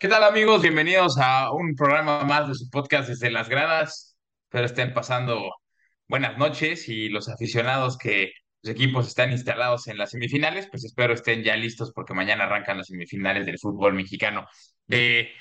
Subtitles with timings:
[0.00, 0.62] ¿Qué tal amigos?
[0.62, 4.16] Bienvenidos a un programa más de su podcast desde las gradas.
[4.44, 5.52] Espero estén pasando
[6.08, 8.32] buenas noches y los aficionados que
[8.62, 12.78] los equipos están instalados en las semifinales, pues espero estén ya listos porque mañana arrancan
[12.78, 14.46] las semifinales del fútbol mexicano.
[14.88, 15.32] Eh,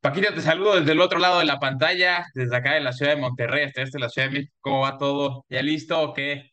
[0.00, 3.14] Paquito, te saludo desde el otro lado de la pantalla, desde acá de la ciudad
[3.14, 4.54] de Monterrey hasta este la ciudad de México.
[4.62, 5.44] ¿Cómo va todo?
[5.50, 6.52] ¿Ya listo o qué?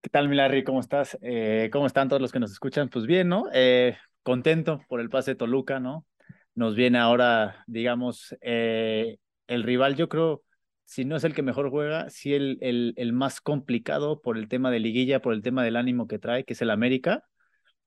[0.00, 0.64] ¿Qué tal, Milary?
[0.64, 1.16] ¿Cómo estás?
[1.22, 2.88] Eh, ¿cómo están todos los que nos escuchan?
[2.88, 3.44] Pues bien, ¿no?
[3.52, 6.04] Eh, contento por el pase de Toluca, ¿no?
[6.54, 9.16] Nos viene ahora, digamos, eh,
[9.46, 10.42] el rival, yo creo,
[10.84, 14.48] si no es el que mejor juega, sí el, el, el más complicado por el
[14.48, 17.24] tema de liguilla, por el tema del ánimo que trae, que es el América.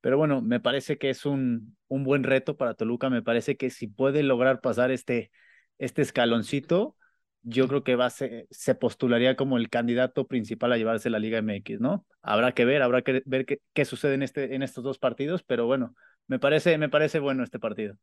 [0.00, 3.10] Pero bueno, me parece que es un, un buen reto para Toluca.
[3.10, 5.30] Me parece que si puede lograr pasar este,
[5.78, 6.96] este escaloncito,
[7.42, 11.18] yo creo que va a ser, se postularía como el candidato principal a llevarse la
[11.18, 12.06] Liga MX, ¿no?
[12.22, 15.42] Habrá que ver, habrá que ver qué, qué sucede en, este, en estos dos partidos,
[15.44, 15.94] pero bueno,
[16.26, 17.96] me parece, me parece bueno este partido.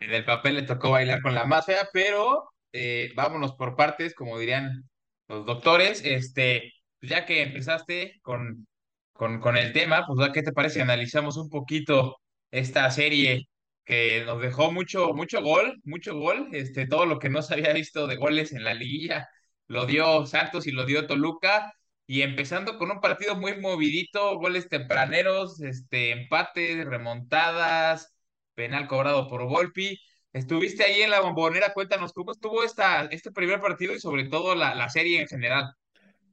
[0.00, 4.14] En el papel le tocó bailar con la más fea, pero eh, vámonos por partes,
[4.14, 4.88] como dirían
[5.28, 6.02] los doctores.
[6.04, 8.66] Este, pues ya que empezaste con,
[9.12, 10.80] con, con el tema, pues ¿qué te parece?
[10.82, 12.16] Analizamos un poquito
[12.50, 13.48] esta serie
[13.84, 16.48] que nos dejó mucho, mucho gol, mucho gol.
[16.52, 19.28] Este, todo lo que no se había visto de goles en la liguilla
[19.66, 21.72] lo dio Santos y lo dio Toluca.
[22.06, 28.12] Y empezando con un partido muy movidito, goles tempraneros, este, empates, remontadas
[28.60, 29.98] penal cobrado por Volpi.
[30.34, 34.54] Estuviste ahí en la bombonera, cuéntanos cómo estuvo esta, este primer partido y sobre todo
[34.54, 35.72] la, la serie en general.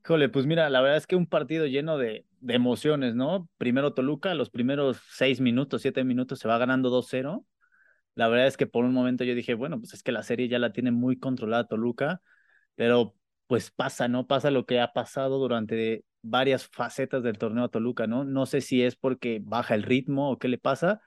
[0.03, 3.47] Híjole, pues mira, la verdad es que un partido lleno de, de emociones, ¿no?
[3.57, 7.45] Primero Toluca, los primeros seis minutos, siete minutos se va ganando 2-0.
[8.13, 10.49] La verdad es que por un momento yo dije, bueno, pues es que la serie
[10.49, 12.21] ya la tiene muy controlada Toluca,
[12.75, 13.15] pero
[13.47, 14.27] pues pasa, ¿no?
[14.27, 18.25] Pasa lo que ha pasado durante varias facetas del torneo a Toluca, ¿no?
[18.25, 21.01] No sé si es porque baja el ritmo o qué le pasa,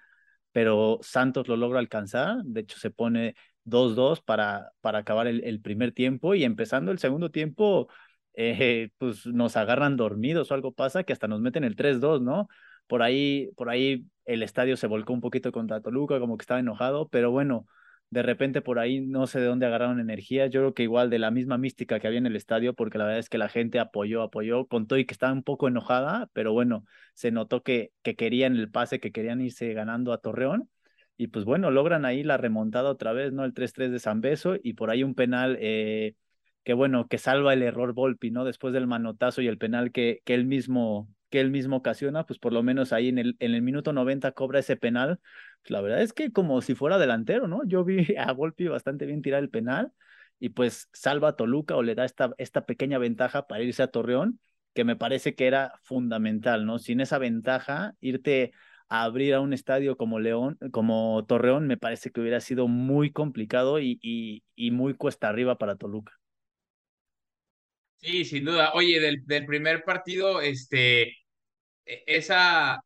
[0.53, 3.35] pero Santos lo logra alcanzar, de hecho se pone
[3.65, 7.89] 2-2 para, para acabar el, primer tiempo y empezando el segundo tiempo,
[8.35, 12.49] eh, pues nos agarran dormidos o algo pasa que hasta nos meten el 3-2, ¿no?
[12.87, 16.61] Por ahí, por ahí el estadio se volcó un poquito contra Toluca, como que estaba
[16.61, 17.67] enojado, pero bueno,
[18.11, 20.47] de repente por ahí no sé de dónde agarraron energía.
[20.49, 23.05] Yo creo que igual de la misma mística que había en el estadio, porque la
[23.05, 26.53] verdad es que la gente apoyó, apoyó, contó y que estaba un poco enojada, pero
[26.53, 26.85] bueno,
[27.15, 30.69] se notó que, que querían el pase, que querían irse ganando a Torreón.
[31.17, 33.45] Y pues bueno, logran ahí la remontada otra vez, ¿no?
[33.45, 36.15] El 3-3 de San Beso y por ahí un penal eh,
[36.65, 38.45] que bueno, que salva el error Volpi, ¿no?
[38.45, 42.39] Después del manotazo y el penal que, que él mismo que él mismo ocasiona, pues
[42.39, 45.21] por lo menos ahí en el, en el minuto 90 cobra ese penal.
[45.65, 47.63] La verdad es que como si fuera delantero, ¿no?
[47.67, 49.93] Yo vi a Volpi bastante bien tirar el penal
[50.39, 53.89] y pues salva a Toluca o le da esta, esta pequeña ventaja para irse a
[53.91, 54.41] Torreón,
[54.75, 56.79] que me parece que era fundamental, ¿no?
[56.79, 58.53] Sin esa ventaja, irte
[58.89, 63.13] a abrir a un estadio como León, como Torreón, me parece que hubiera sido muy
[63.13, 66.19] complicado y, y, y muy cuesta arriba para Toluca.
[67.99, 68.73] Sí, sin duda.
[68.75, 71.03] Oye, del, del primer partido, este,
[71.87, 72.81] e, esa,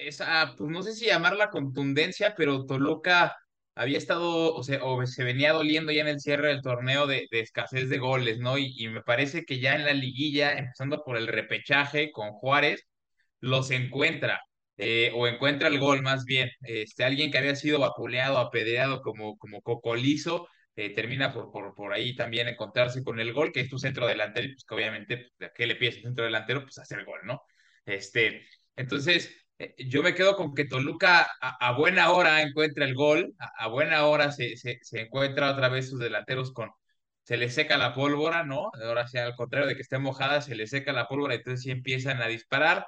[0.00, 3.36] esa, pues no sé si llamarla contundencia, pero Toluca
[3.74, 7.26] había estado, o sea, o se venía doliendo ya en el cierre del torneo de,
[7.30, 8.58] escasez de goles, ¿no?
[8.58, 12.86] Y, y, me parece que ya en la liguilla, empezando por el repechaje con Juárez,
[13.40, 14.40] los encuentra,
[14.76, 16.50] eh, o encuentra el gol más bien.
[16.62, 21.92] Este, alguien que había sido vapuleado, apedreado como, como cocolizo, eh, termina por, por, por
[21.92, 25.16] ahí también encontrarse con el gol, que es tu centro delantero, y pues que obviamente,
[25.18, 26.62] pues, ¿de qué le pides al centro delantero?
[26.62, 27.42] Pues hacer gol, ¿no?
[27.84, 28.46] Este,
[28.76, 29.39] entonces,
[29.78, 34.06] yo me quedo con que Toluca a, buena hora encuentra el gol, a, a buena
[34.06, 36.70] hora se, se, encuentra otra vez sus delanteros con,
[37.24, 38.70] se le seca la pólvora, ¿no?
[38.84, 41.70] Ahora sí, al contrario de que esté mojada, se le seca la pólvora, entonces sí
[41.70, 42.86] empiezan a disparar.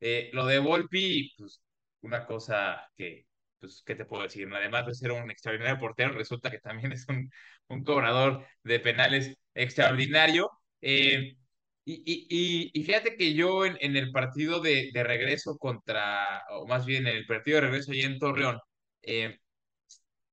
[0.00, 1.62] Eh, lo de Volpi, pues
[2.02, 3.26] una cosa que,
[3.58, 4.48] pues, ¿qué te puedo decir?
[4.52, 7.30] Además de ser un extraordinario portero, resulta que también es un,
[7.68, 10.50] un cobrador de penales extraordinario.
[10.80, 11.36] Eh,
[11.84, 16.66] y, y, y, fíjate que yo en, en el partido de, de, regreso contra, o
[16.66, 18.58] más bien en el partido de regreso allí en Torreón,
[19.02, 19.38] eh,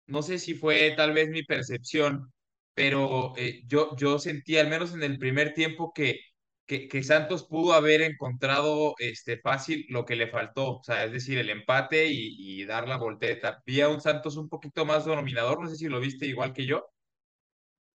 [0.07, 2.31] no sé si fue tal vez mi percepción,
[2.73, 6.19] pero eh, yo, yo sentí, al menos en el primer tiempo, que,
[6.65, 11.11] que, que, Santos pudo haber encontrado este, fácil lo que le faltó, o sea, es
[11.11, 13.61] decir, el empate y, y dar la voltereta.
[13.65, 16.65] Vi a un Santos un poquito más dominador, no sé si lo viste igual que
[16.65, 16.85] yo.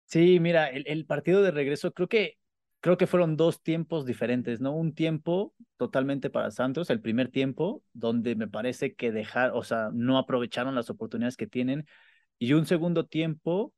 [0.06, 2.38] Sí, mira, el, el partido de regreso creo que
[2.88, 4.72] creo que fueron dos tiempos diferentes, ¿no?
[4.72, 9.90] Un tiempo totalmente para Santos, el primer tiempo, donde me parece que dejar, o sea,
[9.94, 11.86] no aprovecharon las oportunidades que tienen,
[12.40, 13.74] y un segundo tiempo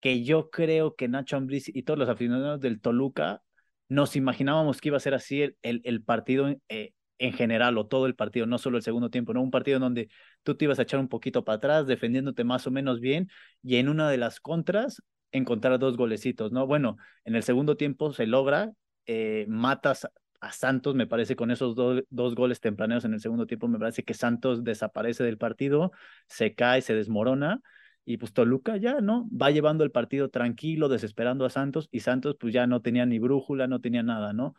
[0.00, 3.42] que yo creo que Nacho Ambriz y todos los aficionados del Toluca
[3.90, 7.86] nos imaginábamos que iba a ser así el, el, el partido eh, en general o
[7.86, 9.42] todo el partido, no solo el segundo tiempo, ¿no?
[9.42, 10.08] Un partido donde
[10.42, 13.28] tú te ibas a echar un poquito para atrás, defendiéndote más o menos bien
[13.62, 15.02] y en una de las contras
[15.34, 16.66] encontrar dos golecitos, ¿no?
[16.66, 18.72] Bueno, en el segundo tiempo se logra,
[19.06, 20.08] eh, matas
[20.40, 24.04] a Santos, me parece, con esos dos goles tempraneros en el segundo tiempo, me parece
[24.04, 25.92] que Santos desaparece del partido,
[26.28, 27.60] se cae, se desmorona
[28.04, 29.28] y pues Toluca ya, ¿no?
[29.30, 33.18] Va llevando el partido tranquilo, desesperando a Santos y Santos pues ya no tenía ni
[33.18, 34.54] brújula, no tenía nada, ¿no?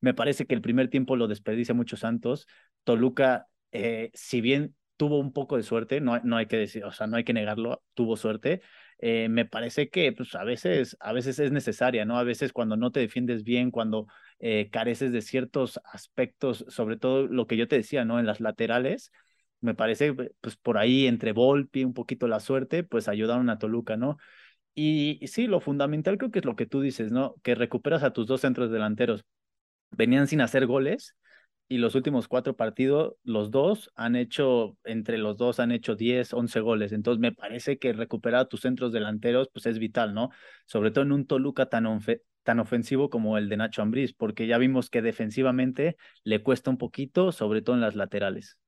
[0.00, 2.46] Me parece que el primer tiempo lo desperdicia mucho Santos.
[2.84, 6.92] Toluca, eh, si bien tuvo un poco de suerte, no, no hay que decir, o
[6.92, 8.62] sea, no hay que negarlo, tuvo suerte.
[9.04, 12.18] Eh, me parece que pues, a, veces, a veces es necesaria, ¿no?
[12.18, 14.06] A veces cuando no te defiendes bien, cuando
[14.38, 18.20] eh, careces de ciertos aspectos, sobre todo lo que yo te decía, ¿no?
[18.20, 19.10] En las laterales,
[19.60, 23.96] me parece, pues por ahí entre Volpi, un poquito la suerte, pues ayudaron a Toluca,
[23.96, 24.18] ¿no?
[24.74, 27.34] Y, y sí, lo fundamental creo que es lo que tú dices, ¿no?
[27.42, 29.24] Que recuperas a tus dos centros delanteros.
[29.90, 31.16] Venían sin hacer goles
[31.72, 36.34] y los últimos cuatro partidos, los dos han hecho, entre los dos han hecho 10,
[36.34, 36.92] 11 goles.
[36.92, 40.28] Entonces me parece que recuperar a tus centros delanteros, pues es vital, ¿no?
[40.66, 41.86] Sobre todo en un Toluca tan,
[42.42, 46.76] tan ofensivo como el de Nacho Ambriz, porque ya vimos que defensivamente le cuesta un
[46.76, 48.58] poquito, sobre todo en las laterales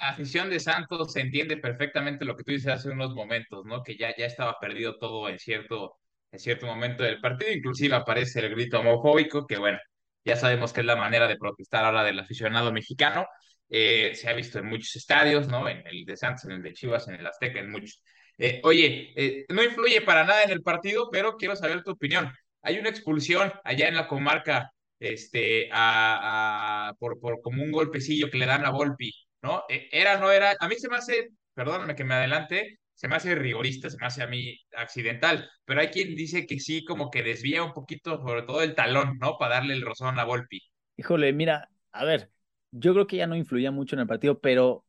[0.00, 3.82] afición de Santos se entiende perfectamente lo que tú dices hace unos momentos, ¿no?
[3.82, 5.96] Que ya, ya estaba perdido todo en cierto,
[6.30, 9.78] en cierto momento del partido, inclusive aparece el grito homofóbico, que bueno,
[10.28, 13.26] ya sabemos que es la manera de protestar ahora del aficionado mexicano.
[13.70, 15.68] Eh, se ha visto en muchos estadios, ¿no?
[15.68, 18.02] En el de Santos, en el de Chivas, en el Azteca, en muchos.
[18.38, 22.32] Eh, oye, eh, no influye para nada en el partido, pero quiero saber tu opinión.
[22.62, 24.70] Hay una expulsión allá en la comarca,
[25.00, 29.64] este, a, por, por como un golpecillo que le dan a Volpi ¿no?
[29.68, 33.36] Era, no era, a mí se me hace, perdóname que me adelante, se me hace
[33.36, 37.22] rigorista, se me hace a mí accidental, pero hay quien dice que sí, como que
[37.22, 39.38] desvía un poquito, sobre todo el talón, ¿no?
[39.38, 40.60] Para darle el rozón a Volpi.
[40.96, 42.32] Híjole, mira, a ver,
[42.72, 44.84] yo creo que ya no influía mucho en el partido, pero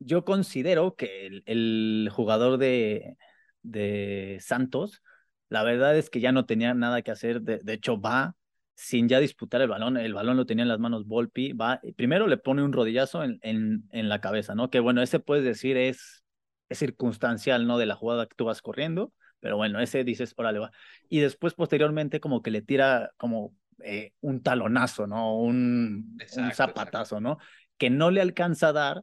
[0.00, 3.16] yo considero que el, jugador de,
[3.62, 5.00] de Santos,
[5.48, 8.34] la verdad es que ya no tenía nada que hacer, de, de hecho va,
[8.74, 12.26] sin ya disputar el balón, el balón lo tenía en las manos Volpi, va, primero
[12.26, 14.70] le pone un rodillazo en, en, en la cabeza, ¿no?
[14.70, 16.23] Que bueno, ese puedes decir es,
[16.68, 17.78] es circunstancial, ¿no?
[17.78, 20.70] De la jugada que tú vas corriendo, pero bueno, ese dices, órale, va.
[21.08, 25.38] Y después, posteriormente, como que le tira como eh, un talonazo, ¿no?
[25.38, 27.38] Un, un zapatazo, ¿no?
[27.76, 29.02] Que no le alcanza a dar,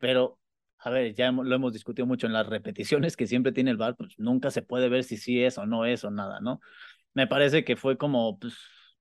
[0.00, 0.38] pero
[0.78, 3.96] a ver, ya lo hemos discutido mucho en las repeticiones que siempre tiene el VAR,
[3.96, 6.60] pues nunca se puede ver si sí es o no es o nada, ¿no?
[7.14, 8.54] Me parece que fue como, pues,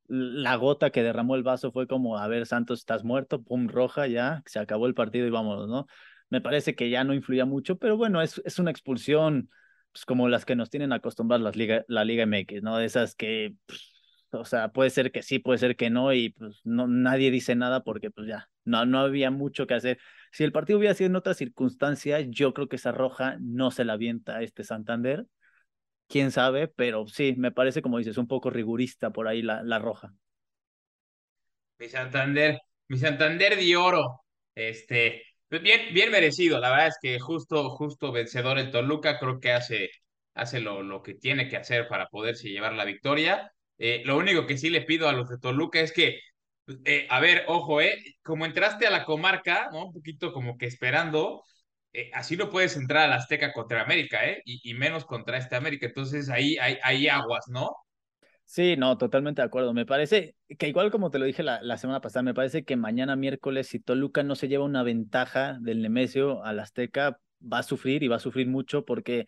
[0.07, 4.07] la gota que derramó el vaso fue como, a ver, Santos, estás muerto, pum, roja,
[4.07, 5.87] ya, se acabó el partido y vámonos, ¿no?
[6.35, 9.49] Me parece que ya no influía mucho, pero bueno, es, es una expulsión
[9.93, 12.75] pues, como las que nos tienen acostumbradas las liga, la Liga MX, ¿no?
[12.77, 13.93] De esas que, pues,
[14.31, 17.55] o sea, puede ser que sí, puede ser que no, y pues no, nadie dice
[17.55, 19.97] nada porque pues ya, no, no había mucho que hacer.
[20.33, 23.85] Si el partido hubiera sido en otra circunstancia, yo creo que esa roja no se
[23.85, 25.25] la avienta a este Santander,
[26.09, 29.79] quién sabe, pero sí, me parece, como dices, un poco rigurista por ahí la, la
[29.79, 30.13] roja.
[31.79, 32.59] Mi Santander,
[32.89, 38.59] mi Santander de oro, este, bien, bien merecido, la verdad es que justo, justo vencedor
[38.59, 39.89] el Toluca, creo que hace,
[40.33, 43.51] hace lo, lo que tiene que hacer para poderse llevar la victoria.
[43.77, 46.19] Eh, lo único que sí le pido a los de Toluca es que,
[46.85, 49.85] eh, a ver, ojo, eh, como entraste a la comarca, ¿no?
[49.87, 51.43] Un poquito como que esperando,
[51.95, 54.41] eh, así no puedes entrar a la Azteca contra América, ¿eh?
[54.45, 55.85] Y, menos contra este América.
[55.87, 57.71] Entonces ahí hay, aguas, ¿no?
[58.45, 59.73] Sí, no, totalmente de acuerdo.
[59.73, 62.75] Me parece que igual como te lo dije la, la, semana pasada, me parece que
[62.75, 67.63] mañana miércoles, si Toluca no se lleva una ventaja del Nemesio al Azteca, va a
[67.63, 69.25] sufrir y va a sufrir mucho porque,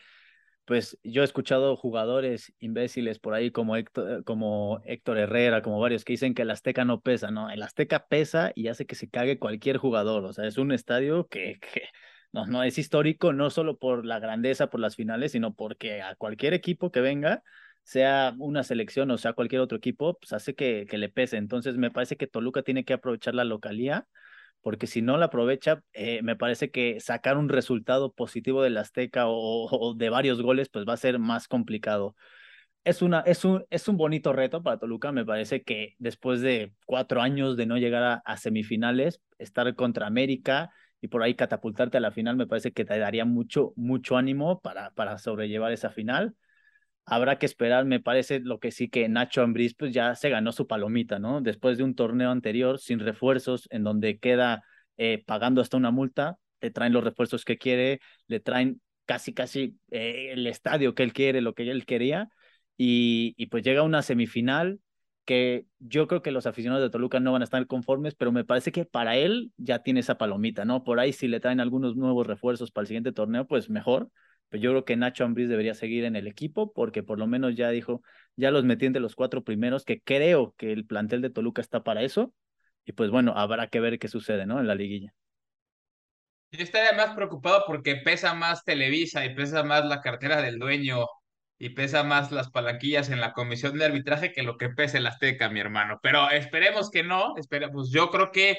[0.66, 6.06] pues, yo he escuchado jugadores imbéciles por ahí como Héctor, como Héctor Herrera, como varios,
[6.06, 7.50] que dicen que el Azteca no pesa, ¿no?
[7.50, 10.26] El Azteca pesa y hace que se cague cualquier jugador.
[10.26, 11.84] O sea, es un estadio que, que
[12.32, 16.16] no, no es histórico, no solo por la grandeza, por las finales, sino porque a
[16.16, 17.44] cualquier equipo que venga,
[17.88, 21.38] sea una selección o sea cualquier otro equipo, pues hace que, que le pese.
[21.38, 24.08] Entonces me parece que Toluca tiene que aprovechar la localía,
[24.62, 29.26] porque si no la aprovecha, eh, me parece que sacar un resultado positivo del Azteca
[29.28, 32.16] o, de varios goles, pues va a ser más complicado.
[32.84, 35.12] Es, una, es, un, es un bonito reto para Toluca.
[35.14, 40.72] Me parece que después de cuatro años de no llegar a semifinales, estar contra América,
[41.02, 44.60] y por ahí catapultarte a la final, me parece que te daría mucho, mucho ánimo
[44.62, 46.36] para, para sobrellevar esa final.
[47.10, 50.52] Habrá que esperar, me parece lo que sí que Nacho Ambriz pues ya se ganó
[50.52, 51.40] su palomita, ¿no?
[51.40, 54.64] Después de un torneo anterior sin refuerzos, en donde queda
[54.98, 59.78] eh, pagando hasta una multa, te traen los refuerzos que quiere, le traen casi, casi
[59.90, 62.28] eh, el estadio que él quiere, lo que él quería,
[62.76, 64.82] y, y pues llega una semifinal
[65.24, 68.44] que yo creo que los aficionados de Toluca no van a estar conformes, pero me
[68.46, 70.84] parece que para él ya tiene esa palomita, ¿no?
[70.84, 74.10] Por ahí si le traen algunos nuevos refuerzos para el siguiente torneo, pues mejor.
[74.50, 77.56] Pero yo creo que Nacho Ambriz debería seguir en el equipo porque por lo menos
[77.56, 78.02] ya dijo,
[78.36, 81.84] ya los metí entre los cuatro primeros, que creo que el plantel de Toluca está
[81.84, 82.34] para eso.
[82.86, 84.60] Y pues bueno, habrá que ver qué sucede, ¿no?
[84.60, 85.14] En la liguilla.
[86.52, 91.06] Yo estaría más preocupado porque pesa más Televisa y pesa más la cartera del dueño
[91.60, 95.08] y pesa más las palanquillas en la comisión de arbitraje que lo que pesa el
[95.08, 96.00] Azteca, mi hermano.
[96.02, 97.92] Pero esperemos que no, esperemos.
[97.92, 98.58] Yo creo que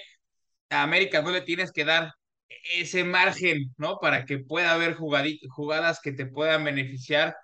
[0.71, 2.13] a América no le tienes que dar
[2.77, 3.99] ese margen, ¿no?
[4.01, 7.37] Para que pueda haber jugadas que te puedan beneficiar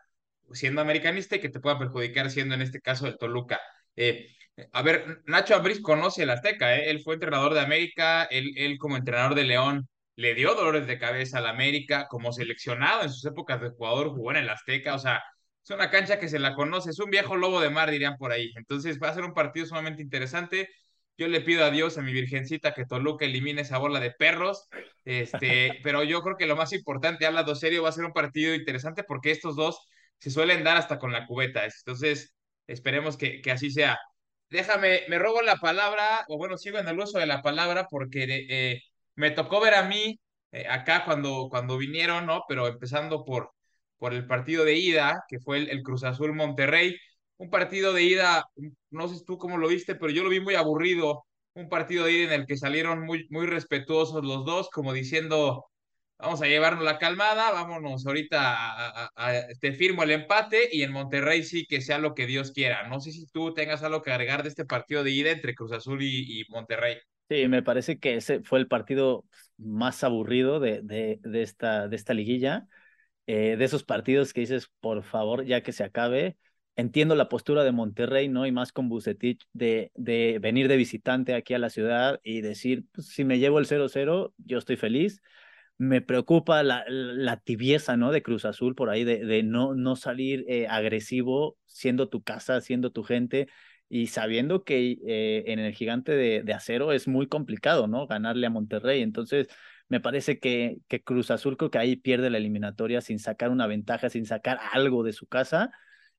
[0.52, 3.60] siendo americanista y que te puedan perjudicar siendo en este caso el Toluca.
[3.96, 4.28] Eh,
[4.72, 6.90] a ver, Nacho Ambriz conoce el Azteca, ¿eh?
[6.90, 10.98] él fue entrenador de América, él, él como entrenador de León le dio dolores de
[10.98, 14.98] cabeza al América, como seleccionado en sus épocas de jugador jugó en el Azteca, o
[14.98, 15.22] sea,
[15.64, 18.32] es una cancha que se la conoce, es un viejo lobo de mar, dirían por
[18.32, 18.52] ahí.
[18.56, 20.68] Entonces va a ser un partido sumamente interesante.
[21.16, 24.68] Yo le pido a Dios, a mi virgencita, que Toluca elimine esa bola de perros.
[25.04, 28.54] Este, pero yo creo que lo más importante, hablando serio, va a ser un partido
[28.54, 29.78] interesante porque estos dos
[30.18, 31.64] se suelen dar hasta con la cubeta.
[31.64, 32.34] Entonces,
[32.66, 33.98] esperemos que, que así sea.
[34.50, 38.46] Déjame, me robo la palabra, o bueno, sigo en el uso de la palabra porque
[38.48, 38.82] eh,
[39.16, 40.20] me tocó ver a mí
[40.52, 42.42] eh, acá cuando, cuando vinieron, ¿no?
[42.48, 43.50] Pero empezando por,
[43.98, 46.96] por el partido de ida, que fue el, Cruz Azul Monterrey.
[47.36, 48.44] Un partido de ida,
[48.90, 51.24] no sé tú cómo lo viste, pero yo lo vi muy aburrido.
[51.54, 55.66] Un partido de ida en el que salieron muy, muy respetuosos los dos, como diciendo,
[56.18, 59.10] vamos a llevarnos la calmada, vámonos ahorita
[59.60, 62.88] te firmo el empate y en Monterrey sí que sea lo que Dios quiera.
[62.88, 65.72] No sé si tú tengas algo que agregar de este partido de ida entre Cruz
[65.72, 66.96] Azul y, y Monterrey.
[67.28, 69.24] Sí, me parece que ese fue el partido
[69.56, 72.66] más aburrido de, de, de esta, de esta liguilla.
[73.26, 76.36] Eh, de esos partidos que dices, por favor, ya que se acabe.
[76.76, 78.46] Entiendo la postura de Monterrey, ¿no?
[78.46, 82.84] Y más con Bucetich de, de venir de visitante aquí a la ciudad y decir,
[82.92, 85.22] pues, si me llevo el 0-0, yo estoy feliz.
[85.76, 88.10] Me preocupa la, la, tibieza, ¿no?
[88.12, 92.60] De Cruz Azul por ahí, de, de no, no salir eh, agresivo, siendo tu casa,
[92.60, 93.48] siendo tu gente
[93.88, 98.06] y sabiendo que eh, en el gigante de, de, acero es muy complicado, ¿no?
[98.08, 99.02] Ganarle a Monterrey.
[99.02, 99.48] Entonces,
[99.88, 103.66] me parece que, que Cruz Azul creo que ahí pierde la eliminatoria sin sacar una
[103.66, 105.70] ventaja, sin sacar algo de su casa.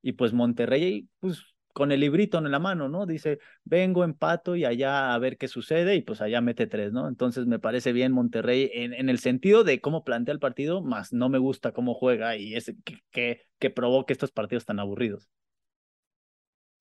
[0.05, 1.43] Y pues Monterrey, pues
[1.73, 3.07] con el librito en la mano, ¿no?
[3.07, 7.07] Dice, vengo, empato y allá a ver qué sucede y pues allá mete tres, ¿no?
[7.07, 11.11] Entonces me parece bien Monterrey en, en el sentido de cómo plantea el partido, más
[11.11, 15.27] no me gusta cómo juega y es que, que, que provoque estos partidos tan aburridos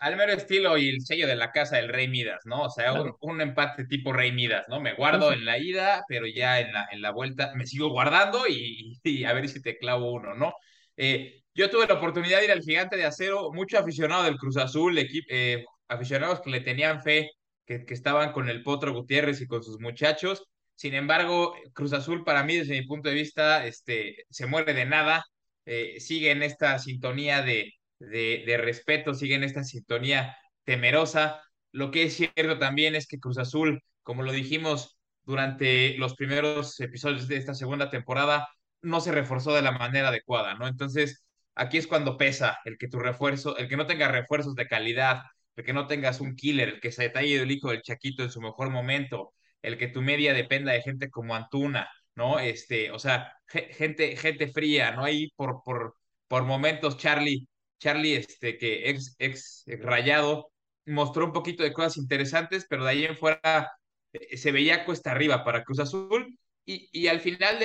[0.05, 2.65] al mero estilo y el sello de la casa del Rey Midas, ¿no?
[2.65, 4.79] O sea, un, empate tipo Rey Midas, ¿no?
[4.79, 8.47] Me guardo en la ida, pero ya en la, en la vuelta me sigo guardando
[8.47, 10.53] y, a ver si te clavo uno, ¿no?
[10.99, 14.57] Eh, yo tuve la oportunidad de ir al Gigante de Acero, mucho aficionado del Cruz
[14.57, 17.31] Azul, eh, aficionados que le tenían fe,
[17.67, 20.45] que, estaban con el Potro Gutiérrez y con sus muchachos.
[20.75, 24.85] Sin embargo, Cruz Azul para mí, desde mi punto de vista, este, se muere de
[24.87, 25.25] nada,
[25.67, 27.73] eh, sigue en esta sintonía de
[28.11, 31.43] de, respeto, siguen esta sintonía temerosa.
[31.73, 36.79] Lo que es cierto también es que Cruz Azul, como lo dijimos durante los primeros
[36.81, 38.49] episodios de esta segunda temporada,
[38.83, 40.69] no se reforzó de la manera adecuada, ¿no?
[40.69, 41.24] Entonces,
[41.55, 45.23] aquí es cuando pesa el que tu refuerzo, el que no tenga refuerzos de calidad,
[45.57, 48.31] el que no tengas un killer, el que se detalle el hijo del Chaquito en
[48.31, 52.39] su mejor momento, el que tu media dependa de gente como Antuna, ¿no?
[52.41, 55.05] Este, o sea, gente, gente fría, ¿no?
[55.05, 55.97] Ahí por, por,
[56.29, 57.49] por momentos Charlie
[57.85, 60.51] Charlie, este, que ex, ex, rayado,
[60.87, 63.73] mostró un poquito de cosas interesantes, pero de ahí en fuera
[64.13, 66.39] eh, se veía cuesta arriba para Cruz Azul.
[66.65, 67.59] Y, y al final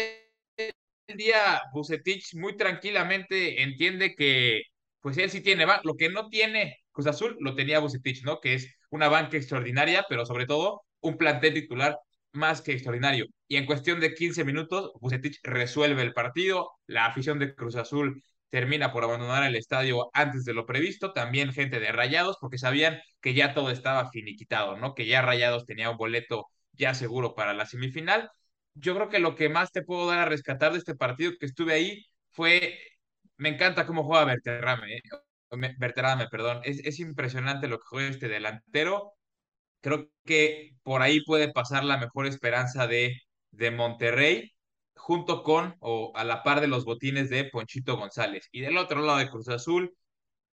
[1.09, 4.61] del día, Bucetich muy tranquilamente entiende que,
[5.01, 8.39] pues él sí tiene, lo que no tiene Cruz Azul, lo tenía Bucetich, ¿no?
[8.39, 11.97] Que es una banca extraordinaria, pero sobre todo un plantel titular
[12.31, 13.25] más que extraordinario.
[13.47, 18.21] Y en cuestión de 15 minutos, Bucetich resuelve el partido, la afición de Cruz Azul
[18.49, 22.99] termina por abandonar el estadio antes de lo previsto, también gente de Rayados, porque sabían
[23.21, 24.93] que ya todo estaba finiquitado, ¿no?
[24.95, 28.29] Que ya Rayados tenía un boleto ya seguro para la semifinal.
[28.73, 31.45] Yo creo que lo que más te puedo dar a rescatar de este partido que
[31.47, 32.79] estuve ahí fue,
[33.37, 35.01] me encanta cómo juega Berterame, ¿eh?
[36.31, 39.13] Perdón, es, es impresionante lo que juega este delantero.
[39.81, 43.17] Creo que por ahí puede pasar la mejor esperanza de,
[43.51, 44.53] de Monterrey
[44.95, 48.47] junto con o a la par de los botines de Ponchito González.
[48.51, 49.95] Y del otro lado de Cruz Azul,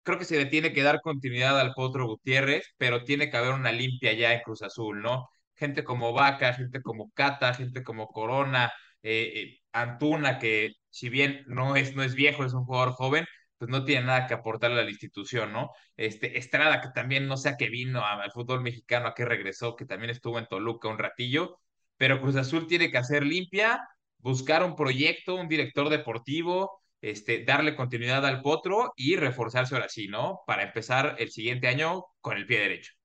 [0.03, 3.53] creo que se le tiene que dar continuidad al Potro Gutiérrez, pero tiene que haber
[3.55, 5.29] una limpia ya en Cruz Azul, ¿no?
[5.57, 8.73] Gente como Vaca, gente como Cata, gente como Corona,
[9.03, 13.27] eh, eh, Antuna, que si bien no es, no es viejo, es un jugador joven,
[13.59, 15.71] pues no tiene nada que aportarle a la institución, ¿no?
[15.97, 19.77] Este, Estrada, que también no sé a qué vino al fútbol mexicano, a qué regresó,
[19.77, 21.59] que también estuvo en Toluca un ratillo,
[21.97, 23.81] pero Cruz Azul tiene que hacer limpia,
[24.19, 30.09] buscar un proyecto, un director deportivo, este, darle continuidad al potro y reforzarse ahora sí,
[30.09, 30.41] ¿no?
[30.47, 32.96] Para empezar el siguiente año con el pie derecho.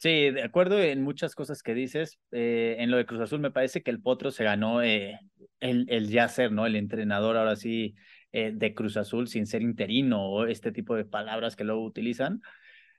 [0.00, 2.18] Sí, de acuerdo en muchas cosas que dices.
[2.30, 5.18] Eh, en lo de Cruz Azul me parece que el Potro se ganó eh,
[5.58, 6.66] el, el ya ser, ¿no?
[6.66, 7.96] El entrenador ahora sí
[8.30, 12.40] eh, de Cruz Azul sin ser interino o este tipo de palabras que luego utilizan.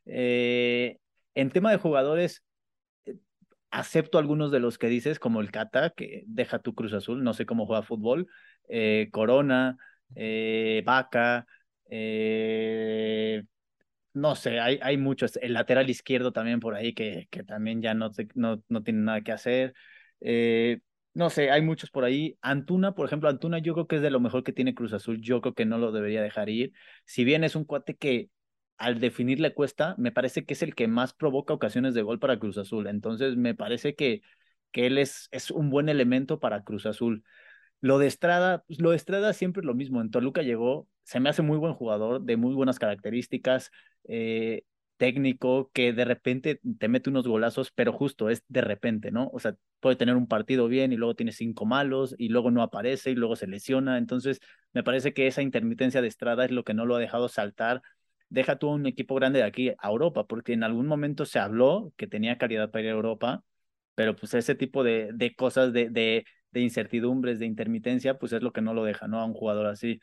[0.05, 2.43] en tema de jugadores,
[3.71, 7.33] acepto algunos de los que dices, como el Cata, que deja tu Cruz Azul, no
[7.33, 8.27] sé cómo juega fútbol,
[9.11, 9.77] Corona,
[10.85, 11.45] Vaca,
[14.13, 15.37] no sé, hay, hay muchos.
[15.37, 19.21] El lateral izquierdo también por ahí que, que también ya no, no, no tiene nada
[19.21, 19.73] que hacer.
[20.21, 20.79] Eh,
[21.13, 22.37] no sé, hay muchos por ahí.
[22.41, 25.21] Antuna, por ejemplo, Antuna yo creo que es de lo mejor que tiene Cruz Azul.
[25.21, 26.73] Yo creo que no lo debería dejar ir.
[27.05, 28.29] Si bien es un cuate que
[28.77, 32.19] al definir le cuesta, me parece que es el que más provoca ocasiones de gol
[32.19, 32.87] para Cruz Azul.
[32.87, 34.21] Entonces, me parece que,
[34.71, 37.23] que él es, es un buen elemento para Cruz Azul.
[37.81, 40.01] Lo de Estrada, pues, lo de Estrada siempre es lo mismo.
[40.01, 43.71] En Toluca llegó, se me hace muy buen jugador, de muy buenas características,
[44.07, 44.63] eh,
[44.97, 49.29] técnico, que de repente te mete unos golazos, pero justo es de repente, ¿no?
[49.33, 52.61] O sea, puede tener un partido bien y luego tiene cinco malos y luego no
[52.63, 53.97] aparece y luego se lesiona.
[53.97, 54.41] Entonces,
[54.73, 57.81] me parece que esa intermitencia de Estrada es lo que no lo ha dejado saltar.
[58.29, 61.93] Deja tú un equipo grande de aquí a Europa, porque en algún momento se habló
[61.97, 63.43] que tenía calidad para ir a Europa,
[63.95, 68.41] pero pues ese tipo de, de cosas de, de de incertidumbres, de intermitencia, pues es
[68.41, 69.19] lo que no lo deja, ¿no?
[69.19, 69.99] A un jugador así.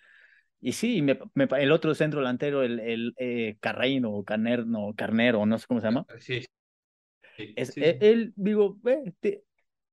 [0.61, 1.19] Y sí, me,
[1.59, 6.07] el otro centro delantero, el, el eh, Carreino Carnero, no sé cómo se llama.
[6.19, 6.45] Sí.
[7.37, 8.79] es, e, Él, digo,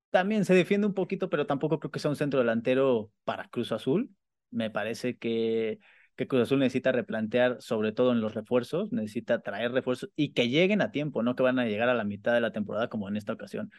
[0.10, 3.72] también se defiende un poquito, pero tampoco creo que sea un centro delantero para Cruz
[3.72, 4.10] Azul.
[4.52, 5.80] Me parece que,
[6.16, 10.50] que Cruz Azul necesita replantear, sobre todo en los refuerzos, necesita traer refuerzos y que
[10.50, 13.10] lleguen a tiempo, no que van a llegar a la mitad de la temporada como
[13.10, 13.72] en esta ocasión.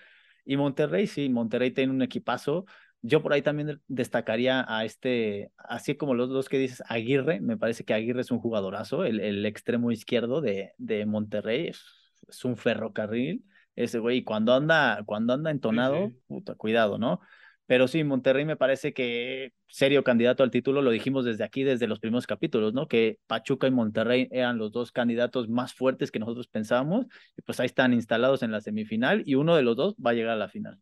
[0.45, 2.67] Y Monterrey, sí, Monterrey tiene un equipazo.
[3.03, 7.57] Yo por ahí también destacaría a este, así como los dos que dices, Aguirre, me
[7.57, 11.83] parece que Aguirre es un jugadorazo, el, el extremo izquierdo de, de Monterrey, es,
[12.29, 13.45] es un ferrocarril,
[13.77, 17.21] ese güey, cuando anda, cuando anda entonado, Puta, cuidado, ¿no?
[17.67, 21.87] Pero sí, Monterrey me parece que serio candidato al título, lo dijimos desde aquí, desde
[21.87, 22.89] los primeros capítulos, ¿no?
[22.89, 27.61] Que Pachuca y Monterrey eran los dos candidatos más fuertes que nosotros pensábamos, y pues
[27.61, 30.37] ahí están instalados en la semifinal, y uno de los dos va a llegar a
[30.37, 30.79] la final.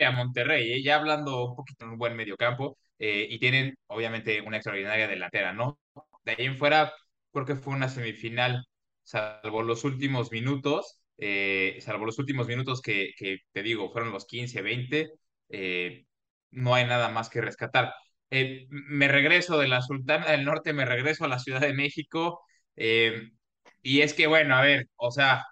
[0.00, 0.82] A Monterrey, ¿eh?
[0.82, 5.52] ya hablando un poquito de un buen mediocampo, eh, y tienen obviamente una extraordinaria delantera,
[5.52, 5.78] ¿no?
[6.24, 6.92] De ahí en fuera,
[7.34, 8.66] creo que fue una semifinal,
[9.02, 14.26] salvo los últimos minutos, eh, salvo los últimos minutos que, que, te digo, fueron los
[14.26, 15.10] 15, 20,
[15.50, 16.06] eh,
[16.52, 17.92] no hay nada más que rescatar.
[18.30, 22.40] Eh, me regreso de la Sultana del Norte, me regreso a la Ciudad de México,
[22.76, 25.44] y es que, bueno, a ver, o sea,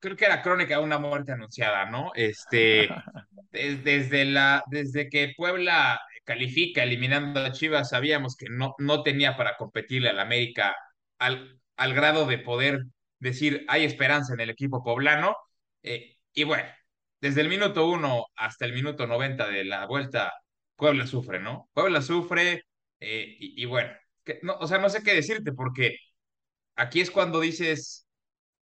[0.00, 2.10] creo que era crónica de una muerte anunciada, ¿no?
[2.14, 2.88] Este,
[3.52, 9.56] desde, la, desde que Puebla califica eliminando a Chivas, sabíamos que no, no tenía para
[9.56, 10.74] competirle al América
[11.18, 12.84] al, al grado de poder
[13.18, 15.36] decir hay esperanza en el equipo poblano.
[15.82, 16.68] Eh, y bueno,
[17.20, 20.32] desde el minuto uno hasta el minuto 90 de la vuelta,
[20.76, 21.70] Puebla sufre, ¿no?
[21.72, 22.64] Puebla sufre
[23.00, 23.90] eh, y, bueno,
[24.24, 25.96] que, no, o sea, no sé qué decirte porque
[26.76, 28.06] aquí es cuando dices,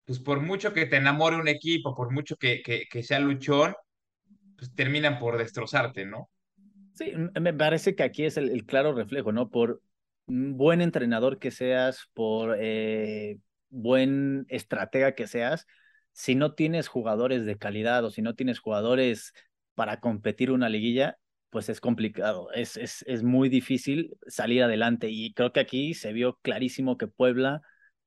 [0.04, 3.74] pues por mucho que te enamore un equipo, por mucho que, que, que sea luchón,
[4.56, 6.30] pues terminan por destrozarte, ¿no?
[7.00, 9.48] Sí, me parece que aquí es el, claro reflejo, ¿no?
[9.48, 9.80] Por
[10.26, 13.38] buen entrenador que seas, por eh,
[13.70, 15.66] buen estratega que seas,
[16.12, 19.32] si no tienes jugadores de calidad o si no tienes jugadores
[19.74, 21.16] para competir una liguilla,
[21.48, 25.08] pues es complicado, es, es, es muy difícil salir adelante.
[25.08, 27.62] Y creo que aquí se vio clarísimo que Puebla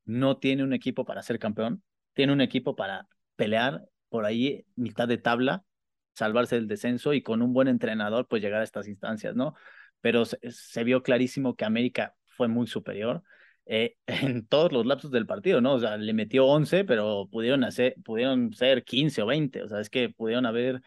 [0.06, 1.82] no tiene un equipo para ser campeón,
[2.14, 5.66] tiene un equipo para pelear por ahí mitad de tabla
[6.14, 9.56] salvarse del descenso y con un buen entrenador pues llegar a estas instancias, ¿no?
[10.02, 13.24] Pero se, vio clarísimo que América fue muy superior
[13.66, 15.74] eh, en todos los lapsos del partido, ¿no?
[15.74, 19.80] O sea, le metió 11, pero pudieron, hacer, pudieron ser 15 o 20, o sea,
[19.80, 20.82] es que pudieron haber,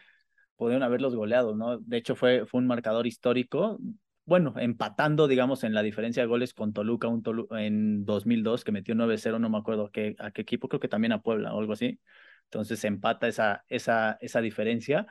[0.55, 1.77] pudieron haberlos goleado, ¿no?
[1.79, 3.79] De hecho fue, fue un marcador histórico,
[4.27, 8.93] bueno, empatando, digamos, en la diferencia de goles con Toluca, un en 2002, que metió
[8.93, 11.59] 9-0, no me acuerdo a qué, a qué equipo, creo que también a Puebla o
[11.59, 11.99] algo así.
[12.47, 15.07] Entonces empata esa, esa, esa diferencia.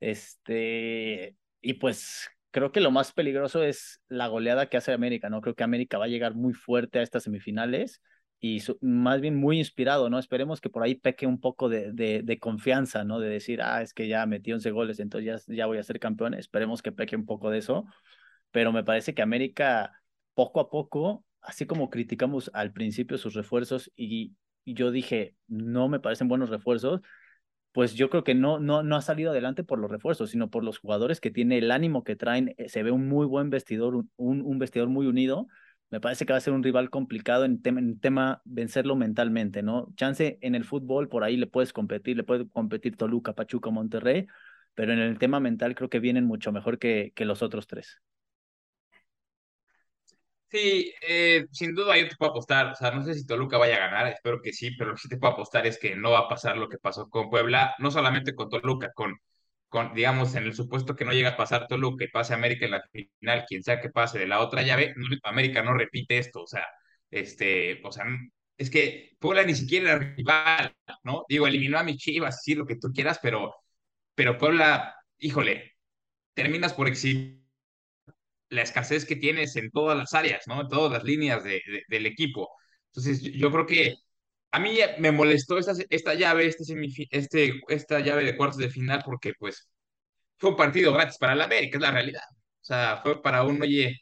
[0.00, 5.40] Este, y pues creo que lo más peligroso es la goleada que hace América, ¿no?
[5.40, 8.00] Creo que América va a llegar muy fuerte a estas semifinales
[8.40, 10.18] y más bien muy inspirado, ¿no?
[10.18, 13.18] Esperemos que por ahí peque un poco de, de, confianza, ¿no?
[13.18, 15.98] De decir, ah, es que ya metí 11 goles, entonces ya, ya voy a ser
[15.98, 16.34] campeón.
[16.34, 17.84] Esperemos que peque un poco de eso,
[18.50, 19.92] pero me parece que América
[20.34, 24.34] poco a poco, así como criticamos al principio sus refuerzos y
[24.74, 27.00] yo dije, no me parecen buenos refuerzos,
[27.72, 30.64] pues yo creo que no, no, no ha salido adelante por los refuerzos, sino por
[30.64, 32.54] los jugadores que tiene el ánimo que traen.
[32.58, 35.46] Eh, se ve un muy buen vestidor, un, un vestidor muy unido.
[35.90, 39.62] Me parece que va a ser un rival complicado en tema, en tema vencerlo mentalmente,
[39.62, 39.88] ¿no?
[39.96, 44.26] Chance en el fútbol, por ahí le puedes competir, le puede competir Toluca, Pachuca, Monterrey,
[44.74, 48.00] pero en el tema mental creo que vienen mucho mejor que, que los otros tres.
[50.50, 53.76] Sí, eh, sin duda yo te puedo apostar, o sea, no sé si Toluca vaya
[53.76, 56.12] a ganar, espero que sí, pero lo que sí te puedo apostar es que no
[56.12, 59.14] va a pasar lo que pasó con Puebla, no solamente con Toluca, con,
[59.68, 62.70] con digamos, en el supuesto que no llega a pasar Toluca y pase América en
[62.72, 66.46] la final, quien sea que pase de la otra llave, América no repite esto, o
[66.46, 66.64] sea,
[67.10, 68.04] este, o sea,
[68.56, 71.24] es que Puebla ni siquiera era rival, ¿no?
[71.28, 73.54] Digo, eliminó a mis Chivas, sí, lo que tú quieras, pero,
[74.14, 75.74] pero Puebla, híjole,
[76.34, 77.37] terminas por exhibir
[78.50, 80.62] la escasez que tienes en todas las áreas, ¿no?
[80.62, 82.48] En todas las líneas de, del equipo.
[82.88, 83.94] Entonces, yo, creo que
[84.50, 86.64] a mí me molestó esta, llave, este,
[87.10, 89.68] este, esta llave de cuartos de final, porque pues
[90.38, 92.22] fue un partido gratis para la América, es la realidad.
[92.60, 94.00] O sea, fue para un, oye,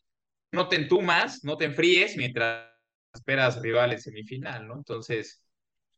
[0.52, 2.70] no te entumas, no te enfríes mientras
[3.14, 4.76] esperas rival en semifinal, ¿no?
[4.76, 5.44] Entonces,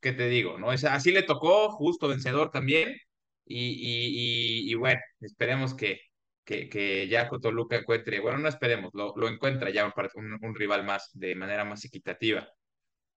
[0.01, 0.59] ¿qué te digo?
[0.59, 0.73] ¿no?
[0.73, 2.97] Es, así le tocó, justo vencedor también,
[3.45, 6.01] y, y, y bueno, esperemos que,
[6.49, 10.83] que, que ya Toluca encuentre, bueno, no esperemos, lo, lo encuentra ya un, un, rival
[10.83, 12.49] más de manera más equitativa.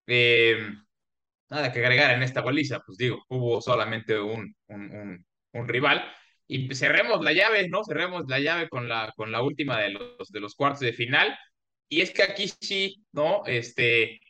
[0.06, 0.58] Eh,
[1.48, 6.04] nada que agregar en esta goliza, pues digo, hubo solamente un, un, un, rival.
[6.46, 7.82] Y cerremos la llave, ¿no?
[7.84, 11.34] Cerremos la llave con la, con la última de los, de los cuartos de final.
[11.88, 13.42] Y es que aquí sí, ¿no?
[13.46, 14.20] Este,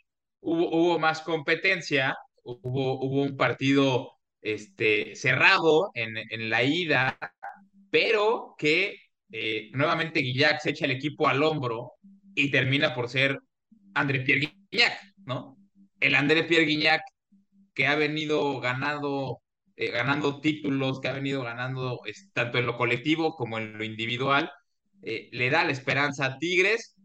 [0.40, 4.12] hubo, hubo más competencia, hubo, hubo un partido
[4.42, 7.18] este, cerrado en, en la ida,
[7.92, 8.96] pero que
[9.30, 11.92] eh, nuevamente Guillac se echa el equipo al hombro
[12.34, 13.38] y termina por ser
[13.92, 15.58] André Pierre Guignac, ¿no?
[16.00, 17.02] El André Pierre Guignac
[17.74, 19.42] que ha venido ganando,
[19.76, 22.00] eh, ganando títulos, que ha venido ganando
[22.32, 24.50] tanto en lo colectivo como en lo individual,
[25.02, 26.96] eh, le da la esperanza a Tigres,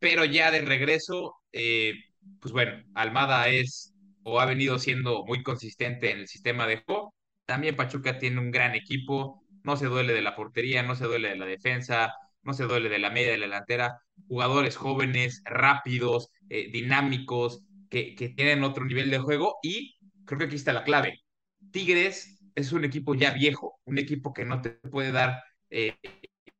[0.00, 3.94] pero ya de regreso, pues bueno, Almada es
[4.24, 7.14] o ha venido siendo muy consistente en el sistema de juego
[7.50, 11.30] también Pachuca tiene un gran equipo, no se duele de la portería, no se duele
[11.30, 16.30] de la defensa, no se duele de la media de la delantera, jugadores jóvenes, rápidos,
[16.48, 21.24] eh, dinámicos, que, tienen otro nivel de juego y creo que aquí está la clave.
[21.72, 25.96] Tigres es un equipo ya viejo, un equipo que no te puede dar, eh,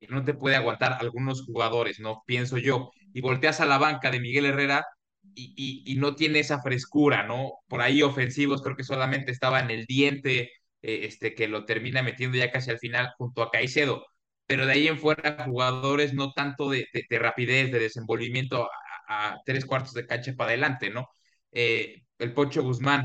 [0.09, 2.24] no te puede aguantar algunos jugadores, ¿no?
[2.26, 2.90] Pienso yo.
[3.14, 4.85] Y volteas a la banca de Miguel Herrera
[5.37, 7.53] y, y no tiene esa frescura, ¿no?
[7.68, 10.50] Por ahí ofensivos, creo que solamente estaba en el diente
[10.82, 14.06] eh, este, que lo termina metiendo ya casi al final junto a Caicedo.
[14.46, 18.68] Pero de ahí en fuera, jugadores no tanto de, de, rapidez, de desenvolvimiento
[19.08, 21.08] a, tres cuartos de cancha para adelante, ¿no?
[21.52, 23.04] Eh, el Pocho Guzmán